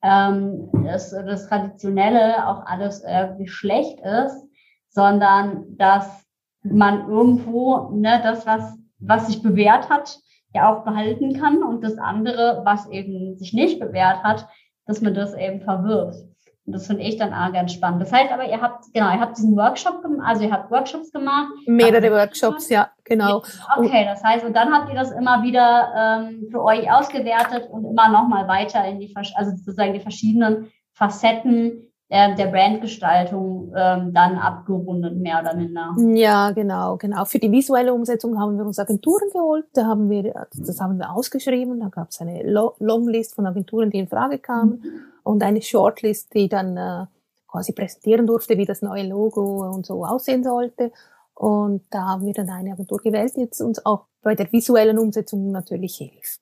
[0.02, 4.46] ähm, das, das Traditionelle auch alles irgendwie schlecht ist,
[4.88, 6.24] sondern dass
[6.62, 10.16] man irgendwo ne, das, was, was sich bewährt hat,
[10.54, 14.46] ja auch behalten kann und das andere, was eben sich nicht bewährt hat,
[14.86, 16.24] dass man das eben verwirft.
[16.68, 18.02] Und das finde ich dann auch ganz spannend.
[18.02, 21.10] Das heißt aber, ihr habt, genau, ihr habt diesen Workshop gemacht, also ihr habt Workshops
[21.10, 21.48] gemacht.
[21.66, 23.42] Mehrere Workshops, ja, genau.
[23.78, 27.86] Okay, das heißt, und dann habt ihr das immer wieder ähm, für euch ausgewertet und
[27.86, 34.36] immer nochmal weiter in die, also sozusagen die verschiedenen Facetten äh, der Brandgestaltung ähm, dann
[34.36, 35.96] abgerundet, mehr oder minder.
[36.14, 37.24] Ja, genau, genau.
[37.24, 41.10] Für die visuelle Umsetzung haben wir uns Agenturen geholt, da haben wir, das haben wir
[41.10, 42.42] ausgeschrieben, da gab es eine
[42.78, 45.07] Longlist von Agenturen, die in Frage kamen mhm.
[45.28, 47.04] Und eine Shortlist, die dann äh,
[47.46, 50.90] quasi präsentieren durfte, wie das neue Logo und so aussehen sollte.
[51.34, 54.98] Und da haben wir dann eine Agentur gewählt, die jetzt uns auch bei der visuellen
[54.98, 56.40] Umsetzung natürlich hilft.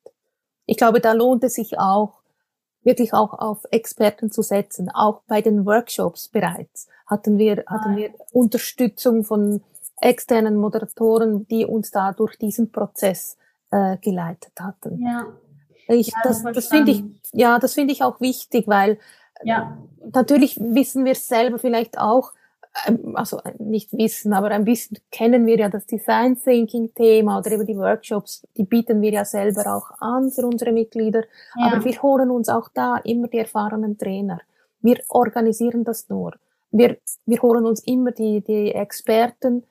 [0.66, 2.20] Ich glaube, da lohnt es sich auch,
[2.82, 4.88] wirklich auch auf Experten zu setzen.
[4.88, 9.62] Auch bei den Workshops bereits hatten wir, hatten ah, wir Unterstützung von
[10.00, 13.36] externen Moderatoren, die uns da durch diesen Prozess
[13.72, 15.02] äh, geleitet hatten.
[15.02, 15.26] Ja.
[15.88, 18.98] Ich, ja, das, das finde ich, ja, das finde ich auch wichtig, weil
[19.42, 19.76] ja.
[20.12, 22.32] natürlich wissen wir selber vielleicht auch,
[22.86, 27.38] ähm, also äh, nicht wissen, aber ein bisschen kennen wir ja das Design Thinking Thema
[27.38, 31.24] oder eben die Workshops, die bieten wir ja selber auch an für unsere Mitglieder.
[31.56, 31.66] Ja.
[31.66, 34.40] Aber wir holen uns auch da immer die erfahrenen Trainer.
[34.80, 36.34] Wir organisieren das nur.
[36.70, 39.64] Wir, wir holen uns immer die, die Experten,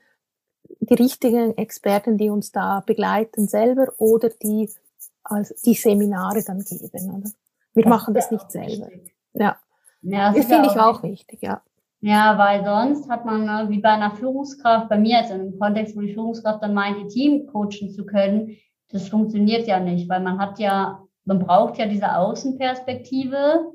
[0.80, 4.69] die richtigen Experten, die uns da begleiten selber oder die
[5.25, 7.15] als die Seminare dann geben.
[7.15, 7.29] Oder?
[7.73, 8.89] Wir machen das nicht selber.
[9.33, 9.57] Ja.
[10.01, 11.61] Ja, das, das finde ich auch wichtig, ja.
[12.01, 15.59] Ja, weil sonst hat man, ne, wie bei einer Führungskraft, bei mir jetzt in einem
[15.59, 18.55] Kontext, wo die Führungskraft dann meint, die Team coachen zu können,
[18.91, 23.73] das funktioniert ja nicht, weil man hat ja, man braucht ja diese Außenperspektive.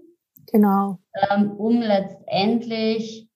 [0.53, 0.99] Genau.
[1.31, 3.29] Ähm, um letztendlich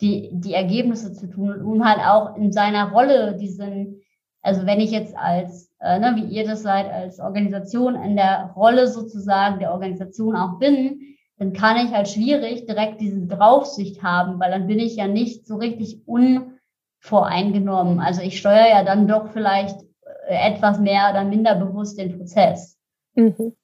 [0.00, 3.97] die, die Ergebnisse zu tun und um halt auch in seiner Rolle diesen,
[4.42, 8.52] also wenn ich jetzt als, äh, ne, wie ihr das seid, als Organisation in der
[8.56, 11.00] Rolle sozusagen der Organisation auch bin,
[11.38, 15.46] dann kann ich halt schwierig direkt diese Draufsicht haben, weil dann bin ich ja nicht
[15.46, 18.00] so richtig unvoreingenommen.
[18.00, 19.80] Also ich steuere ja dann doch vielleicht
[20.28, 22.76] äh, etwas mehr oder minder bewusst den Prozess.
[23.14, 23.54] Mhm.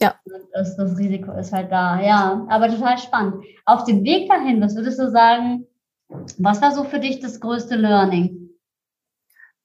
[0.00, 0.14] Ja.
[0.52, 2.46] Das, das Risiko ist halt da, ja.
[2.48, 3.44] Aber total spannend.
[3.64, 5.66] Auf dem Weg dahin, was würdest du sagen,
[6.38, 8.45] was war so für dich das größte Learning?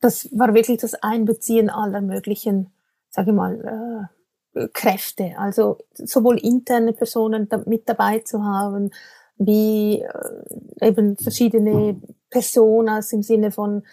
[0.01, 2.71] Das war wirklich das Einbeziehen aller möglichen,
[3.09, 4.09] sage ich mal,
[4.53, 8.91] äh, Kräfte, also sowohl interne Personen mit dabei zu haben,
[9.37, 13.83] wie äh, eben verschiedene Personas im Sinne von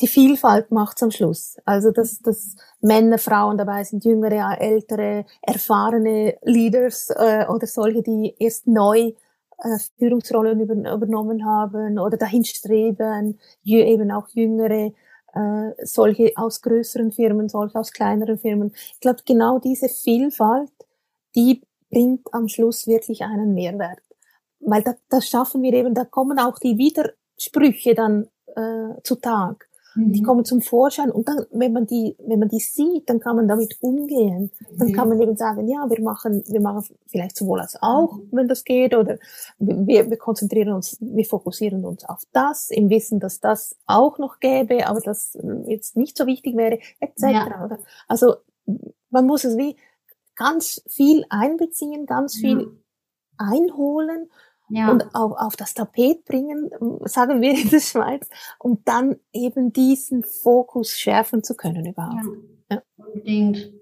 [0.00, 1.56] die Vielfalt macht am Schluss.
[1.64, 8.34] Also dass, dass Männer, Frauen dabei sind, jüngere, ältere, erfahrene Leaders äh, oder solche, die
[8.38, 9.12] erst neu
[9.58, 14.92] äh, Führungsrollen über, übernommen haben oder dahin streben, eben auch jüngere
[15.34, 18.72] äh, solche aus größeren Firmen, solche aus kleineren Firmen.
[18.74, 20.72] Ich glaube, genau diese Vielfalt,
[21.34, 24.00] die bringt am Schluss wirklich einen Mehrwert.
[24.60, 29.67] Weil da, das schaffen wir eben, da kommen auch die Widersprüche dann äh, zutage.
[29.98, 30.12] Mhm.
[30.12, 33.34] Die kommen zum Vorschein und dann, wenn man die, wenn man die sieht, dann kann
[33.34, 34.50] man damit umgehen.
[34.76, 34.92] Dann mhm.
[34.92, 38.28] kann man eben sagen, ja, wir machen, wir machen vielleicht sowohl als auch, mhm.
[38.30, 39.18] wenn das geht, oder
[39.58, 44.38] wir, wir konzentrieren uns, wir fokussieren uns auf das, im Wissen, dass das auch noch
[44.38, 47.22] gäbe, aber das jetzt nicht so wichtig wäre, etc.
[47.22, 47.78] Ja.
[48.06, 48.36] Also,
[49.10, 49.76] man muss es wie
[50.36, 52.78] ganz viel einbeziehen, ganz viel
[53.36, 54.28] einholen
[54.68, 54.90] ja.
[54.90, 56.70] und auf, auf das Tapet bringen,
[57.04, 58.28] sagen wir in der Schweiz,
[58.58, 62.24] um dann eben diesen Fokus schärfen zu können überhaupt.
[62.70, 62.82] Ja, ja.
[62.96, 63.72] unbedingt.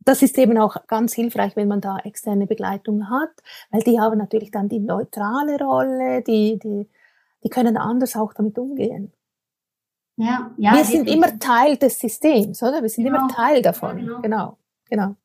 [0.00, 3.30] Das ist eben auch ganz hilfreich, wenn man da externe Begleitung hat,
[3.70, 6.88] weil die haben natürlich dann die neutrale Rolle, die, die,
[7.44, 9.12] die können anders auch damit umgehen.
[10.16, 12.82] Ja, ja, wir sind immer Teil des Systems, oder?
[12.82, 13.18] Wir sind genau.
[13.18, 13.98] immer Teil davon.
[13.98, 14.20] Ja, genau.
[14.22, 15.16] genau, genau.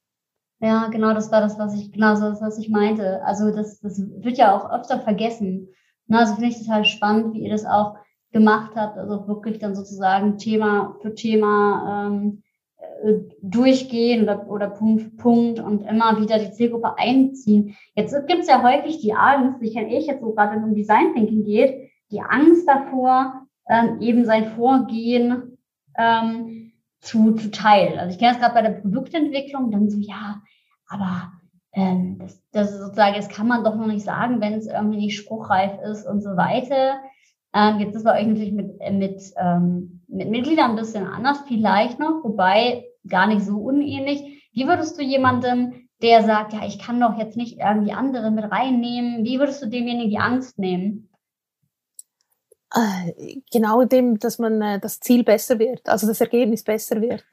[0.63, 3.21] Ja, genau, das war das, was ich, genau das, was ich meinte.
[3.25, 5.67] Also das, das wird ja auch öfter vergessen.
[6.07, 7.97] Na, also finde ich total spannend, wie ihr das auch
[8.31, 12.43] gemacht habt, also wirklich dann sozusagen Thema für Thema ähm,
[12.77, 17.75] äh, durchgehen oder, oder Punkt für Punkt und immer wieder die Zielgruppe einziehen.
[17.93, 20.65] Jetzt gibt es ja häufig die Angst, die kenne ich jetzt so gerade, wenn es
[20.65, 25.57] um Design Thinking geht, die Angst davor, ähm, eben sein Vorgehen
[25.97, 26.71] ähm,
[27.01, 27.99] zu, zu teilen.
[27.99, 30.41] Also ich kenne das gerade bei der Produktentwicklung, dann so, ja,
[30.87, 31.31] aber
[31.73, 34.97] ähm, das, das ist sozusagen, das kann man doch noch nicht sagen, wenn es irgendwie
[34.97, 36.99] nicht spruchreif ist und so weiter.
[37.53, 41.39] Ähm, jetzt ist bei euch natürlich mit, äh, mit, ähm, mit Mitgliedern ein bisschen anders,
[41.47, 44.49] vielleicht noch, wobei gar nicht so unähnlich.
[44.53, 48.51] Wie würdest du jemandem, der sagt, ja, ich kann doch jetzt nicht irgendwie andere mit
[48.51, 51.09] reinnehmen, wie würdest du demjenigen die Angst nehmen?
[52.73, 57.23] Äh, genau dem, dass man äh, das Ziel besser wird, also das Ergebnis besser wird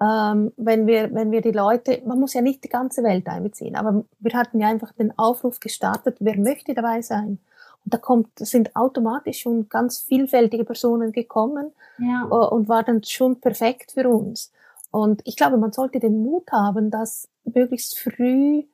[0.00, 3.74] ähm, wenn wir, wenn wir die Leute, man muss ja nicht die ganze Welt einbeziehen,
[3.74, 7.38] aber wir hatten ja einfach den Aufruf gestartet, wer möchte dabei sein?
[7.84, 12.24] Und da kommt, sind automatisch schon ganz vielfältige Personen gekommen ja.
[12.30, 14.52] Äh, und war dann schon perfekt für uns.
[14.90, 18.64] Und ich glaube, man sollte den Mut haben, das möglichst früh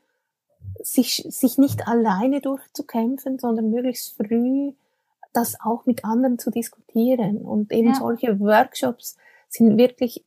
[0.81, 4.73] sich, sich nicht alleine durchzukämpfen, sondern möglichst früh
[5.33, 7.39] das auch mit anderen zu diskutieren.
[7.39, 7.95] Und eben ja.
[7.95, 9.17] solche Workshops
[9.49, 10.25] sind wirklich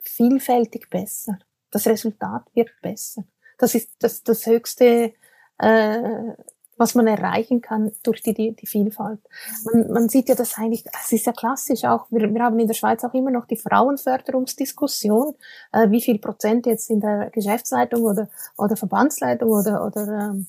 [0.00, 1.38] vielfältig besser.
[1.70, 3.24] Das Resultat wird besser.
[3.58, 5.12] Das ist das, das höchste,
[5.58, 6.34] äh,
[6.76, 9.20] was man erreichen kann durch die, die, die Vielfalt.
[9.64, 12.68] Man, man sieht ja das eigentlich, es ist ja klassisch auch, wir, wir haben in
[12.68, 15.34] der Schweiz auch immer noch die Frauenförderungsdiskussion,
[15.72, 20.46] äh, wie viel Prozent jetzt in der Geschäftsleitung oder, oder Verbandsleitung oder, oder ähm,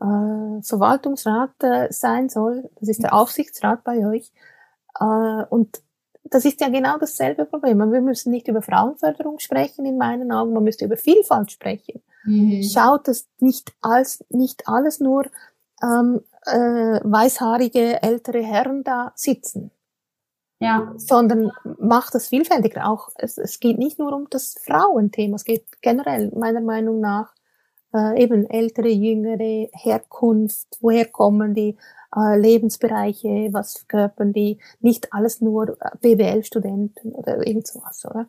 [0.00, 2.70] äh, Verwaltungsrat äh, sein soll.
[2.80, 4.32] Das ist der Aufsichtsrat bei euch.
[4.98, 5.82] Äh, und
[6.30, 7.78] das ist ja genau dasselbe Problem.
[7.92, 12.02] Wir müssen nicht über Frauenförderung sprechen, in meinen Augen, man müsste über Vielfalt sprechen.
[12.24, 12.62] Mhm.
[12.62, 15.24] Schaut, dass nicht, als, nicht alles nur
[15.82, 19.72] ähm, äh, weißhaarige ältere Herren da sitzen.
[20.60, 20.92] Ja.
[20.96, 22.86] Sondern macht das vielfältiger.
[22.86, 27.34] Auch es, es geht nicht nur um das Frauenthema, es geht generell meiner Meinung nach
[27.94, 31.76] äh, eben ältere, jüngere Herkunft, woher kommen die,
[32.16, 38.26] äh, Lebensbereiche, was verkörpern die, nicht alles nur BWL-Studenten oder irgend sowas, oder?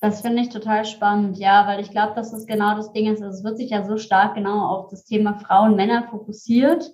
[0.00, 3.22] Das finde ich total spannend, ja, weil ich glaube, dass das genau das Ding ist.
[3.22, 6.92] Also es wird sich ja so stark genau auf das Thema Frauen, Männer fokussiert.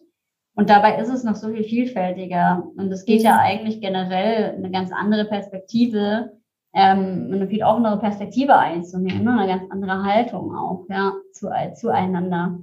[0.55, 2.63] Und dabei ist es noch so viel vielfältiger.
[2.77, 3.41] Und es geht ja mhm.
[3.41, 6.39] eigentlich generell eine ganz andere Perspektive,
[6.73, 9.33] ähm, eine viel offenere Perspektive einzunehmen, ne?
[9.33, 12.59] eine ganz andere Haltung auch, ja, zu, zueinander.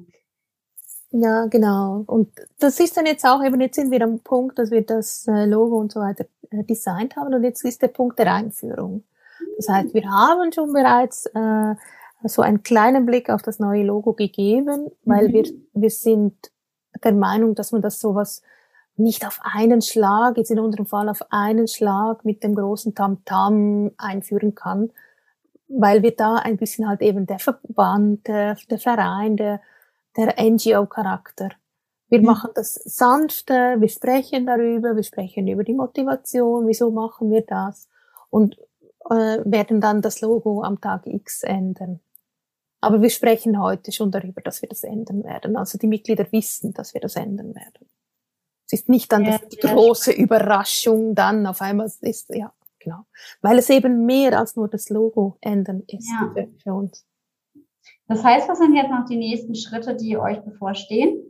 [1.19, 2.03] Ja, genau.
[2.05, 5.27] Und das ist dann jetzt auch eben, jetzt sind wir am Punkt, dass wir das
[5.27, 9.03] äh, Logo und so weiter äh, designt haben und jetzt ist der Punkt der Einführung.
[9.57, 11.75] Das heißt, wir haben schon bereits äh,
[12.23, 15.33] so einen kleinen Blick auf das neue Logo gegeben, weil mhm.
[15.33, 16.35] wir, wir sind
[17.03, 18.43] der Meinung, dass man das sowas
[18.95, 23.87] nicht auf einen Schlag, jetzt in unserem Fall auf einen Schlag mit dem großen Tamtam
[23.87, 24.91] -Tam einführen kann,
[25.67, 29.61] weil wir da ein bisschen halt eben der Verband, der, der Verein, der
[30.17, 31.49] der NGO-Charakter.
[32.09, 32.25] Wir mhm.
[32.25, 37.87] machen das sanfter, wir sprechen darüber, wir sprechen über die Motivation, wieso machen wir das
[38.29, 38.57] und
[39.09, 41.99] äh, werden dann das Logo am Tag X ändern.
[42.79, 45.57] Aber wir sprechen heute schon darüber, dass wir das ändern werden.
[45.57, 47.89] Also die Mitglieder wissen, dass wir das ändern werden.
[48.65, 53.05] Es ist nicht dann ja, die große Überraschung dann auf einmal ist, ja, genau.
[53.41, 56.31] Weil es eben mehr als nur das Logo ändern ist ja.
[56.33, 57.05] für, für uns.
[58.07, 61.23] Das heißt, was sind jetzt noch die nächsten Schritte, die euch bevorstehen?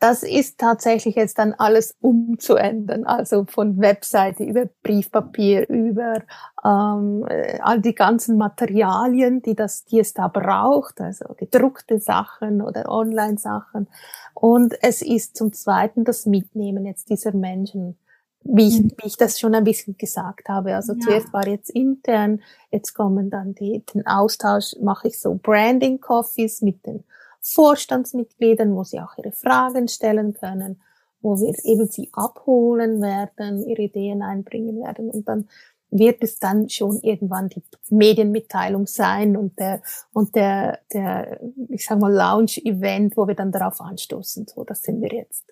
[0.00, 6.22] Das ist tatsächlich jetzt dann alles umzuändern, also von Webseite über Briefpapier, über
[6.64, 7.26] ähm,
[7.60, 13.88] all die ganzen Materialien, die, das, die es da braucht, also gedruckte Sachen oder Online-Sachen.
[14.34, 17.98] Und es ist zum Zweiten das Mitnehmen jetzt dieser Menschen
[18.44, 18.92] wie ich, mhm.
[18.96, 20.74] wie ich das schon ein bisschen gesagt habe.
[20.74, 21.00] Also ja.
[21.00, 26.62] zuerst war jetzt intern, jetzt kommen dann die, den Austausch, mache ich so Branding Coffees
[26.62, 27.04] mit den
[27.40, 30.80] Vorstandsmitgliedern, wo sie auch ihre Fragen stellen können,
[31.20, 35.48] wo wir eben sie abholen werden, ihre Ideen einbringen werden und dann
[35.90, 39.80] wird es dann schon irgendwann die Medienmitteilung sein und der
[40.12, 44.46] und der der ich sag mal Lounge Event, wo wir dann darauf anstoßen.
[44.48, 45.44] So, das sind wir jetzt.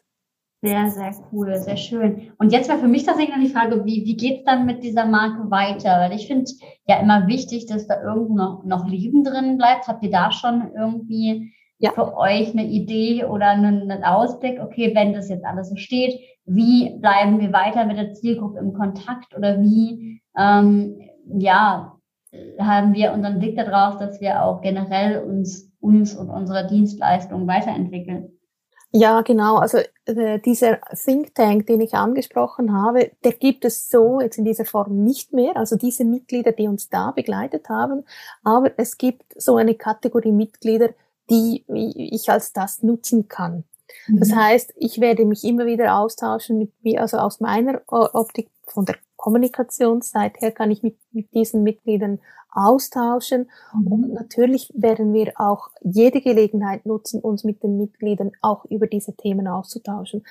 [0.63, 2.33] Sehr, sehr cool, sehr schön.
[2.39, 5.05] Und jetzt wäre für mich tatsächlich noch die Frage, wie, wie geht's dann mit dieser
[5.05, 6.01] Marke weiter?
[6.01, 6.51] Weil ich finde
[6.87, 9.87] ja immer wichtig, dass da irgendwo noch, noch Leben drin bleibt.
[9.87, 11.91] Habt ihr da schon irgendwie ja.
[11.93, 14.59] für euch eine Idee oder einen, einen Ausblick?
[14.61, 18.73] Okay, wenn das jetzt alles so steht, wie bleiben wir weiter mit der Zielgruppe im
[18.73, 21.97] Kontakt oder wie, ähm, ja,
[22.59, 28.36] haben wir unseren Blick darauf, dass wir auch generell uns, uns und unsere Dienstleistungen weiterentwickeln?
[28.93, 29.57] Ja, genau.
[29.57, 34.45] Also äh, dieser Think Tank, den ich angesprochen habe, der gibt es so jetzt in
[34.45, 35.57] dieser Form nicht mehr.
[35.57, 38.05] Also diese Mitglieder, die uns da begleitet haben.
[38.43, 40.91] Aber es gibt so eine Kategorie Mitglieder,
[41.29, 43.65] die ich als das nutzen kann.
[44.07, 44.21] Mhm.
[44.21, 48.97] Das heißt, ich werde mich immer wieder austauschen mit, also aus meiner Optik von der
[49.17, 53.51] Kommunikationsseite her kann ich mit, mit diesen Mitgliedern austauschen.
[53.75, 53.93] Mhm.
[53.93, 59.15] Und natürlich werden wir auch jede Gelegenheit nutzen, uns mit den Mitgliedern auch über diese
[59.15, 60.25] Themen auszutauschen.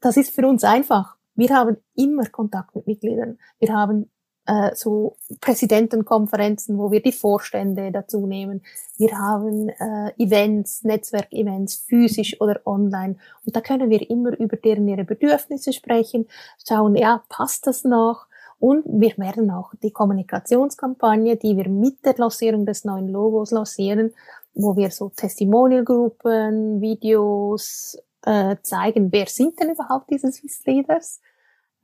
[0.00, 1.16] Das ist für uns einfach.
[1.34, 3.38] Wir haben immer Kontakt mit Mitgliedern.
[3.58, 4.10] Wir haben
[4.46, 8.62] äh, so Präsidentenkonferenzen, wo wir die Vorstände dazu nehmen.
[8.98, 13.16] Wir haben äh, Events, Netzwerkevents, physisch oder online.
[13.46, 16.26] Und da können wir immer über deren ihre Bedürfnisse sprechen,
[16.66, 18.26] schauen, ja, passt das noch?
[18.58, 24.14] Und wir werden auch die Kommunikationskampagne, die wir mit der Lancierung des neuen Logos lancieren,
[24.54, 31.20] wo wir so Testimonial-Gruppen, Videos äh, zeigen, wer sind denn überhaupt diese Swiss Leaders?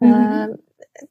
[0.00, 0.12] Mhm.
[0.12, 0.48] Äh,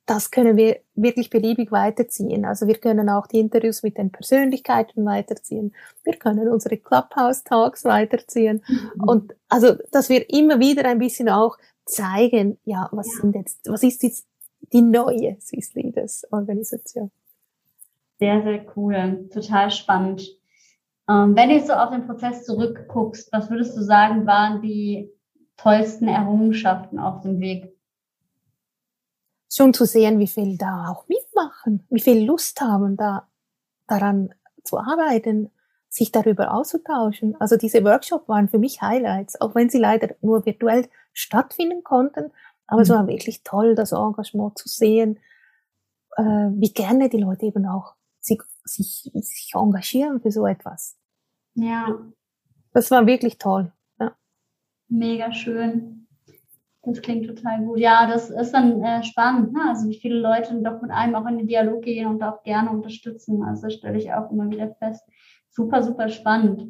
[0.05, 2.45] das können wir wirklich beliebig weiterziehen.
[2.45, 5.73] Also wir können auch die Interviews mit den Persönlichkeiten weiterziehen.
[6.03, 8.63] Wir können unsere Clubhouse-Talks weiterziehen.
[8.67, 9.03] Mhm.
[9.03, 13.21] Und also, dass wir immer wieder ein bisschen auch zeigen, ja, was ja.
[13.21, 14.27] sind jetzt, was ist jetzt
[14.73, 17.11] die neue Swiss Leaders Organisation.
[18.19, 19.29] Sehr, sehr cool.
[19.31, 20.27] Total spannend.
[21.09, 25.09] Ähm, wenn du so auf den Prozess zurückguckst, was würdest du sagen, waren die
[25.55, 27.76] tollsten Errungenschaften auf dem Weg?
[29.57, 33.27] Schon zu sehen, wie viel da auch mitmachen, wie viel Lust haben, da
[33.87, 35.49] daran zu arbeiten,
[35.89, 37.35] sich darüber auszutauschen.
[37.39, 42.31] Also diese Workshops waren für mich Highlights, auch wenn sie leider nur virtuell stattfinden konnten.
[42.67, 42.83] Aber mhm.
[42.83, 45.17] es war wirklich toll, das Engagement zu sehen,
[46.17, 50.99] äh, wie gerne die Leute eben auch sich, sich, sich engagieren für so etwas.
[51.55, 51.97] Ja.
[52.73, 53.71] Das war wirklich toll.
[53.99, 54.15] Ja.
[54.87, 56.06] Mega schön.
[56.87, 57.79] Das klingt total gut.
[57.79, 59.59] Ja, das ist dann äh, spannend, ne?
[59.67, 62.69] also wie viele Leute doch mit einem auch in den Dialog gehen und auch gerne
[62.69, 63.43] unterstützen.
[63.43, 65.03] Also das stelle ich auch immer wieder fest.
[65.49, 66.65] Super, super spannend.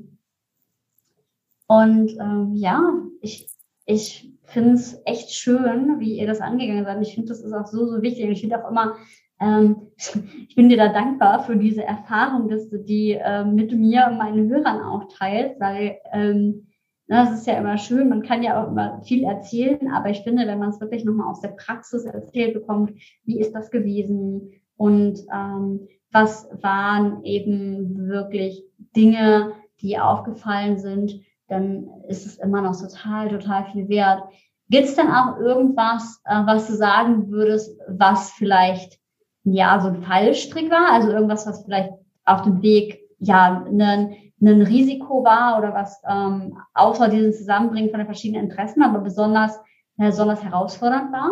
[1.68, 2.82] Und ähm, ja,
[3.22, 3.48] ich,
[3.86, 7.02] ich finde es echt schön, wie ihr das angegangen seid.
[7.02, 8.26] Ich finde, das ist auch so, so wichtig.
[8.26, 8.96] Und ich finde auch immer
[9.40, 9.92] ähm,
[10.48, 14.18] ich bin dir da dankbar für diese Erfahrung, dass du die äh, mit mir und
[14.18, 16.67] meinen Hörern auch teilst, weil ähm,
[17.08, 20.46] das ist ja immer schön, man kann ja auch immer viel erzählen, aber ich finde,
[20.46, 22.92] wenn man es wirklich nochmal aus der Praxis erzählt bekommt,
[23.24, 28.64] wie ist das gewesen und ähm, was waren eben wirklich
[28.96, 34.24] Dinge, die aufgefallen sind, dann ist es immer noch total, total viel wert.
[34.70, 39.00] Gibt es denn auch irgendwas, äh, was du sagen würdest, was vielleicht
[39.44, 40.92] ja so ein Fallstrick war?
[40.92, 41.94] Also irgendwas, was vielleicht
[42.26, 48.00] auf dem Weg ja ein, ein Risiko war oder was ähm, außer diesem Zusammenbringen von
[48.00, 49.56] den verschiedenen Interessen, aber besonders,
[49.98, 51.32] äh, besonders herausfordernd war?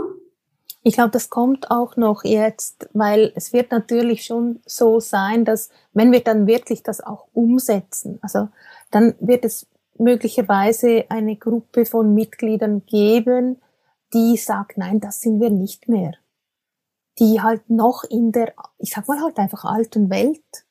[0.81, 5.69] Ich glaube, das kommt auch noch jetzt, weil es wird natürlich schon so sein, dass
[5.93, 8.49] wenn wir dann wirklich das auch umsetzen, also
[8.91, 13.61] dann wird es möglicherweise eine Gruppe von Mitgliedern geben,
[14.13, 16.13] die sagt, nein, das sind wir nicht mehr.
[17.19, 20.64] Die halt noch in der, ich sag mal halt einfach alten Welt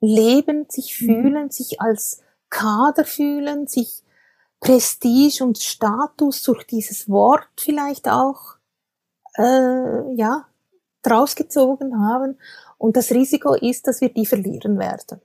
[0.00, 1.06] leben, sich mhm.
[1.06, 1.50] fühlen, mhm.
[1.50, 4.02] sich als Kader fühlen, sich
[4.60, 8.56] Prestige und Status durch dieses Wort vielleicht auch,
[9.36, 10.46] äh, ja,
[11.02, 12.38] draus gezogen haben.
[12.76, 15.20] Und das Risiko ist, dass wir die verlieren werden.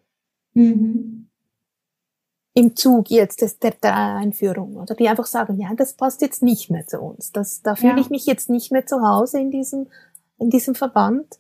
[0.54, 1.26] Mhm
[2.56, 6.42] im Zug jetzt des, der, der Einführung oder die einfach sagen, ja, das passt jetzt
[6.42, 7.34] nicht mehr zu uns.
[7.34, 8.00] Das, da fühle ja.
[8.00, 9.88] ich mich jetzt nicht mehr zu Hause in diesem,
[10.40, 11.38] in diesem Verband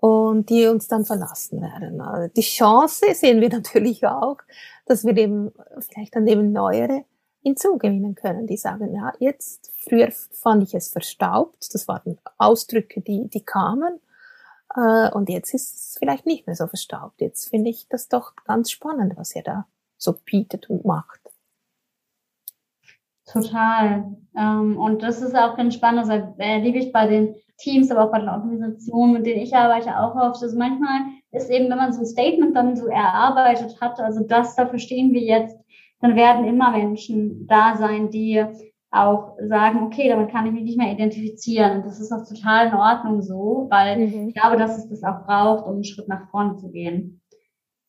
[0.00, 2.00] und die uns dann verlassen werden.
[2.00, 4.38] Also die Chance sehen wir natürlich auch,
[4.86, 7.04] dass wir eben vielleicht dann eben neuere
[7.42, 13.28] hinzugewinnen können, die sagen, ja, jetzt, früher fand ich es verstaubt, das waren Ausdrücke, die,
[13.28, 14.00] die kamen,
[14.74, 17.20] äh, und jetzt ist es vielleicht nicht mehr so verstaubt.
[17.20, 19.66] Jetzt finde ich das doch ganz spannend, was ihr da
[19.96, 21.20] so bietet und macht.
[23.26, 24.16] Total.
[24.36, 26.08] Ähm, und das ist auch ganz spannend.
[26.08, 29.98] Das erlebe ich bei den Teams, aber auch bei den Organisationen, mit denen ich arbeite,
[29.98, 30.42] auch oft.
[30.42, 31.00] Also manchmal
[31.32, 35.12] ist eben, wenn man so ein Statement dann so erarbeitet hat, also das, dafür stehen
[35.12, 35.58] wir jetzt,
[36.00, 38.44] dann werden immer Menschen da sein, die
[38.90, 41.78] auch sagen, okay, damit kann ich mich nicht mehr identifizieren.
[41.78, 44.28] Und das ist auch total in Ordnung so, weil mhm.
[44.28, 47.20] ich glaube, dass es das auch braucht, um einen Schritt nach vorne zu gehen.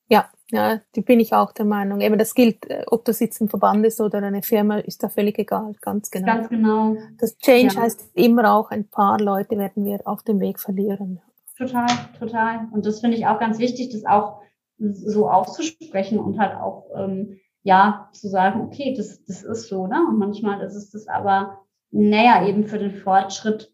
[0.10, 1.99] Ja, ja, die bin ich auch der Meinung.
[1.99, 5.10] Eben, das gilt, äh, ob das jetzt ein Verband ist oder eine Firma, ist da
[5.10, 6.26] völlig egal, ganz genau.
[6.26, 6.95] Ganz genau.
[7.20, 7.82] Das Change ja.
[7.82, 11.20] heißt immer auch, ein paar Leute werden wir auf dem Weg verlieren.
[11.58, 11.88] Total,
[12.18, 12.68] total.
[12.72, 14.41] Und das finde ich auch ganz wichtig, das auch
[14.78, 19.99] so auszusprechen und halt auch, ähm, ja, zu sagen, okay, das, das ist so, ne?
[20.08, 21.60] Und manchmal ist es das aber,
[21.91, 23.74] naja, eben für den Fortschritt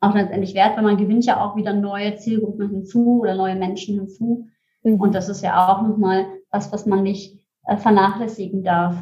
[0.00, 3.94] auch letztendlich wert, weil man gewinnt ja auch wieder neue Zielgruppen hinzu oder neue Menschen
[3.94, 4.48] hinzu
[4.86, 5.00] Mhm.
[5.00, 8.94] Und das ist ja auch nochmal was, was man nicht äh, vernachlässigen darf.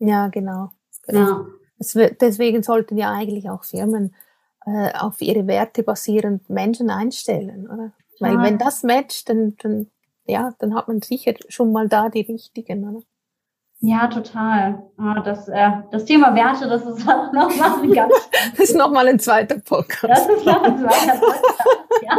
[0.00, 0.70] Ja, genau.
[1.06, 1.46] Ja.
[2.20, 4.14] deswegen sollten ja eigentlich auch Firmen
[4.66, 7.92] äh, auf ihre Werte basierend Menschen einstellen, oder?
[8.18, 8.42] Weil ja.
[8.42, 9.86] wenn das matcht, dann, dann,
[10.26, 13.02] ja, dann hat man sicher schon mal da die richtigen, oder?
[13.82, 14.82] Ja, total.
[14.98, 18.12] Ah, das, äh, das Thema Werte, das ist auch nochmal ein ganz.
[18.50, 20.28] das ist nochmal ein zweiter Podcast.
[20.28, 22.16] Das ist noch ein zweiter Podcast, ja,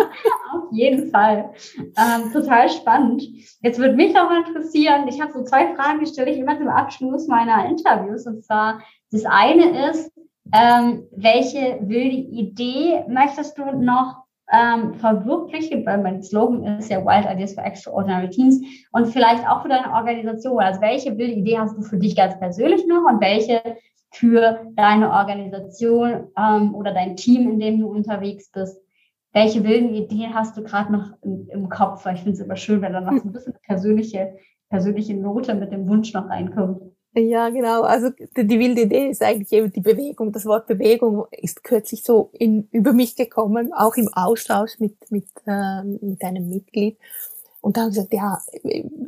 [0.54, 1.52] auf jeden Fall.
[1.78, 3.24] Ähm, total spannend.
[3.62, 6.68] Jetzt würde mich auch interessieren, ich habe so zwei Fragen, die stelle ich immer zum
[6.68, 8.26] Abschluss meiner Interviews.
[8.26, 8.82] Und zwar,
[9.12, 10.12] das eine ist,
[10.54, 14.21] ähm, welche wilde Idee möchtest du noch
[14.52, 19.62] ähm, verwirklichen, weil mein Slogan ist ja Wild Ideas for Extraordinary Teams und vielleicht auch
[19.62, 20.60] für deine Organisation.
[20.60, 23.62] Also welche wilde Idee hast du für dich ganz persönlich noch und welche
[24.12, 28.78] für deine Organisation ähm, oder dein Team, in dem du unterwegs bist?
[29.34, 32.06] Welche wilden Ideen hast du gerade noch im, im, Kopf?
[32.06, 34.36] Weil ich finde es immer schön, wenn da noch so ein bisschen persönliche,
[34.70, 36.91] persönliche Note mit dem Wunsch noch reinkommt.
[37.14, 37.82] Ja, genau.
[37.82, 40.32] Also die, wilde Idee ist eigentlich eben die Bewegung.
[40.32, 45.28] Das Wort Bewegung ist kürzlich so in, über mich gekommen, auch im Austausch mit, mit,
[45.46, 46.98] äh, mit einem Mitglied.
[47.60, 48.42] Und da haben gesagt, ja,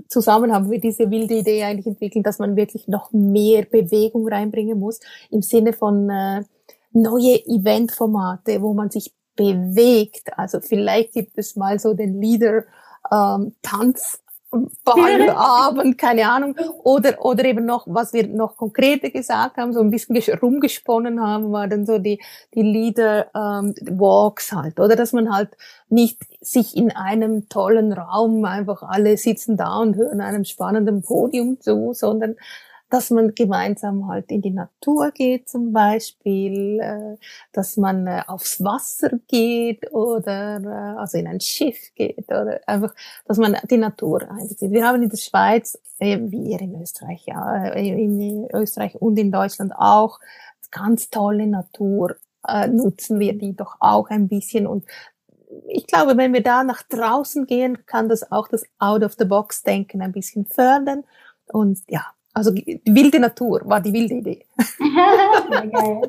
[0.10, 4.78] zusammen haben wir diese wilde Idee eigentlich entwickelt, dass man wirklich noch mehr Bewegung reinbringen
[4.78, 5.00] muss,
[5.32, 6.44] im Sinne von äh,
[6.92, 10.38] neue Eventformate, wo man sich bewegt.
[10.38, 12.66] Also vielleicht gibt es mal so den Leader
[13.12, 14.23] ähm, Tanz
[14.84, 16.56] Ballabend, keine Ahnung.
[16.84, 21.52] Oder, oder eben noch, was wir noch konkreter gesagt haben, so ein bisschen rumgesponnen haben,
[21.52, 22.22] war dann so die,
[22.54, 24.80] die Leader ähm, Walks halt.
[24.80, 25.50] Oder dass man halt
[25.90, 31.60] nicht sich in einem tollen Raum einfach alle sitzen da und hören einem spannenden Podium
[31.60, 32.36] zu, sondern
[32.94, 37.18] dass man gemeinsam halt in die Natur geht zum Beispiel, äh,
[37.52, 42.94] dass man äh, aufs Wasser geht oder äh, also in ein Schiff geht oder einfach,
[43.26, 44.70] dass man die Natur einbezieht.
[44.70, 49.74] Wir haben in der Schweiz, wie ihr in Österreich, ja, in Österreich und in Deutschland
[49.76, 50.20] auch
[50.70, 52.18] ganz tolle Natur.
[52.70, 54.86] nutzen wir die doch auch ein bisschen und
[55.68, 60.46] ich glaube, wenn wir da nach draußen gehen, kann das auch das Out-of-the-Box-Denken ein bisschen
[60.46, 61.06] fördern.
[61.48, 62.52] Und ja, also
[62.86, 64.46] wilde Natur war die wilde Idee.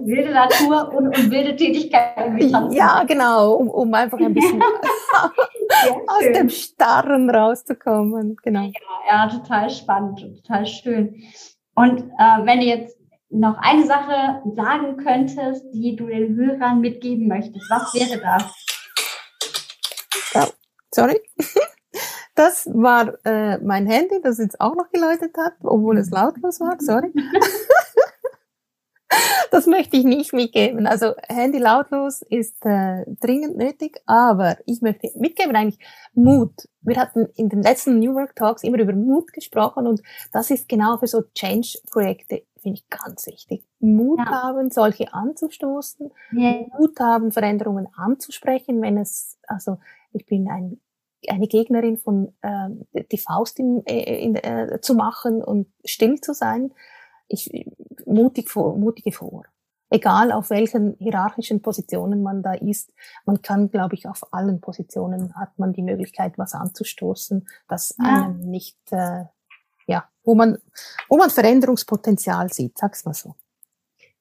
[0.04, 2.42] Wilde Natur und, und wilde Tätigkeit.
[2.70, 4.62] Ja, genau, um, um einfach ein bisschen
[6.06, 8.36] aus dem Starren rauszukommen.
[8.42, 8.62] Genau.
[8.62, 8.72] Ja,
[9.08, 11.22] ja, total spannend, total schön.
[11.74, 12.98] Und äh, wenn du jetzt
[13.30, 18.44] noch eine Sache sagen könntest, die du den Hörern mitgeben möchtest, was wäre das?
[20.32, 20.48] Ja,
[20.90, 21.20] sorry.
[22.34, 26.76] Das war äh, mein Handy, das jetzt auch noch geläutet hat, obwohl es lautlos war.
[26.80, 27.12] Sorry.
[29.50, 30.86] das möchte ich nicht mitgeben.
[30.86, 35.78] Also Handy lautlos ist äh, dringend nötig, aber ich möchte mitgeben eigentlich
[36.12, 36.68] Mut.
[36.80, 40.68] Wir hatten in den letzten New Work Talks immer über Mut gesprochen und das ist
[40.68, 43.64] genau für so Change-Projekte, finde ich ganz wichtig.
[43.80, 44.26] Mut ja.
[44.26, 46.66] haben, solche anzustoßen, ja.
[46.78, 49.78] Mut haben, Veränderungen anzusprechen, wenn es, also
[50.12, 50.80] ich bin ein
[51.30, 56.34] eine Gegnerin von äh, die Faust in, äh, in, äh, zu machen und still zu
[56.34, 56.72] sein.
[57.28, 57.66] Ich
[58.06, 59.44] mutig vor, mutige vor.
[59.90, 62.92] Egal auf welchen hierarchischen Positionen man da ist,
[63.26, 68.24] man kann, glaube ich, auf allen Positionen hat man die Möglichkeit, was anzustoßen, das ja.
[68.24, 69.24] einem nicht, äh,
[69.86, 70.58] ja, wo man,
[71.08, 73.36] wo man Veränderungspotenzial sieht, sag's mal so.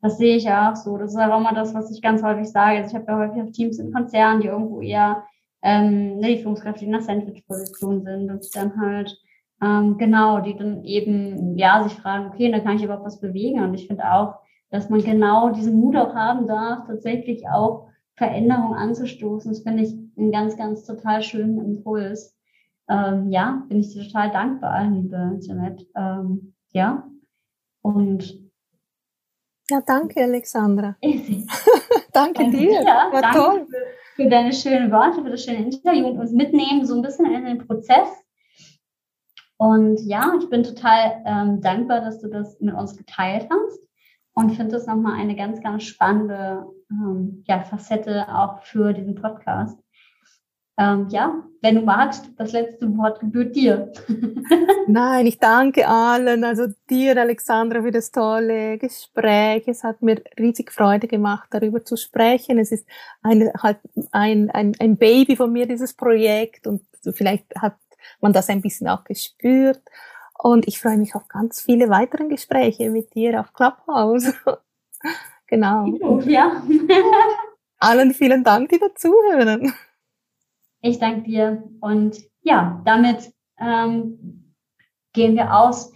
[0.04, 0.98] Das sehe ich auch so.
[0.98, 2.80] Das ist auch immer das, was ich ganz häufig sage.
[2.80, 5.24] Also ich habe ja häufig Teams in Konzernen, die irgendwo eher
[5.64, 9.18] ähm, ne, die Führungskräfte, die in der Sandwich-Position sind und dann halt
[9.64, 13.64] ähm, genau, die dann eben ja sich fragen, okay, dann kann ich überhaupt was bewegen.
[13.64, 14.40] Und ich finde auch,
[14.70, 19.52] dass man genau diesen Mut auch haben darf, tatsächlich auch Veränderungen anzustoßen.
[19.52, 22.38] Das finde ich einen ganz, ganz total schönen Impuls.
[22.90, 25.88] Ähm, ja, bin ich dir total dankbar, liebe Janet.
[25.96, 27.08] Ähm, ja,
[27.82, 28.44] und
[29.70, 30.98] ja, danke, Alexandra.
[32.14, 32.82] danke dir.
[32.84, 33.68] Ja, War danke toll.
[33.70, 37.26] Für, für deine schönen Worte, für das schöne Interview und uns mitnehmen, so ein bisschen
[37.26, 38.10] in den Prozess.
[39.58, 43.80] Und ja, ich bin total ähm, dankbar, dass du das mit uns geteilt hast
[44.34, 49.83] und finde das nochmal eine ganz, ganz spannende ähm, ja, Facette auch für diesen Podcast.
[50.78, 53.92] Ähm, ja, wenn du magst, das letzte Wort gebührt dir.
[54.88, 59.68] Nein, ich danke allen, also dir, Alexandra, für das tolle Gespräch.
[59.68, 62.58] Es hat mir riesig Freude gemacht, darüber zu sprechen.
[62.58, 62.88] Es ist
[63.22, 63.78] ein, halt
[64.12, 66.82] ein, ein, ein Baby von mir, dieses Projekt, und
[67.14, 67.76] vielleicht hat
[68.20, 69.82] man das ein bisschen auch gespürt.
[70.40, 74.34] Und ich freue mich auf ganz viele weitere Gespräche mit dir auf Clubhouse.
[75.48, 76.20] genau.
[76.26, 76.64] Ja.
[77.80, 79.74] allen vielen Dank, die dazuhören.
[80.84, 81.64] Ich danke dir.
[81.80, 84.54] Und ja, damit ähm,
[85.14, 85.92] gehen wir aus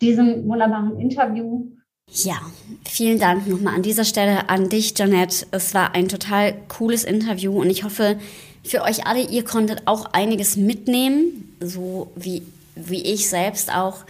[0.00, 1.68] diesem wunderbaren Interview.
[2.10, 2.40] Ja,
[2.84, 5.46] vielen Dank nochmal an dieser Stelle an dich, Janette.
[5.52, 8.18] Es war ein total cooles Interview und ich hoffe,
[8.64, 12.42] für euch alle, ihr konntet auch einiges mitnehmen, so wie,
[12.74, 14.04] wie ich selbst auch.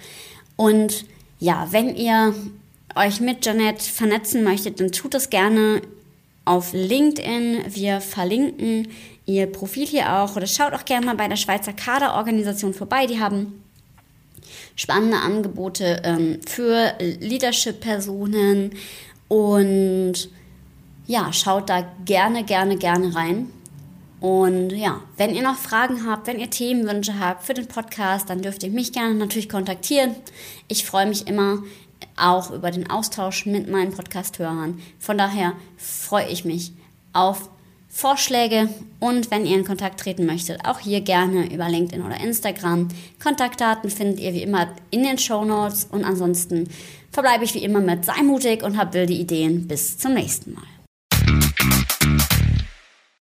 [0.57, 1.05] Und
[1.41, 2.35] ja, wenn ihr
[2.97, 5.83] euch mit Janette vernetzen möchtet, dann tut das gerne
[6.45, 7.65] auf LinkedIn.
[7.69, 8.89] Wir verlinken
[9.37, 13.07] ihr Profil hier auch oder schaut auch gerne mal bei der Schweizer Kaderorganisation vorbei.
[13.07, 13.63] Die haben
[14.77, 18.73] spannende Angebote ähm, für Leadership-Personen
[19.29, 20.15] und
[21.07, 23.51] ja, schaut da gerne, gerne, gerne rein.
[24.21, 28.41] Und ja, wenn ihr noch Fragen habt, wenn ihr Themenwünsche habt für den Podcast, dann
[28.41, 30.15] dürft ihr mich gerne natürlich kontaktieren.
[30.69, 31.59] Ich freue mich immer
[32.17, 34.81] auch über den Austausch mit meinen Podcast-Hörern.
[34.99, 36.73] Von daher freue ich mich
[37.13, 37.49] auf
[37.95, 38.69] Vorschläge
[39.01, 42.89] und wenn ihr in Kontakt treten möchtet, auch hier gerne über LinkedIn oder Instagram.
[43.23, 46.69] Kontaktdaten findet ihr wie immer in den Show Notes und ansonsten
[47.13, 49.69] verbleibe ich wie immer mit sei mutig und hab wilde Ideen.
[49.69, 51.82] Bis zum nächsten Mal.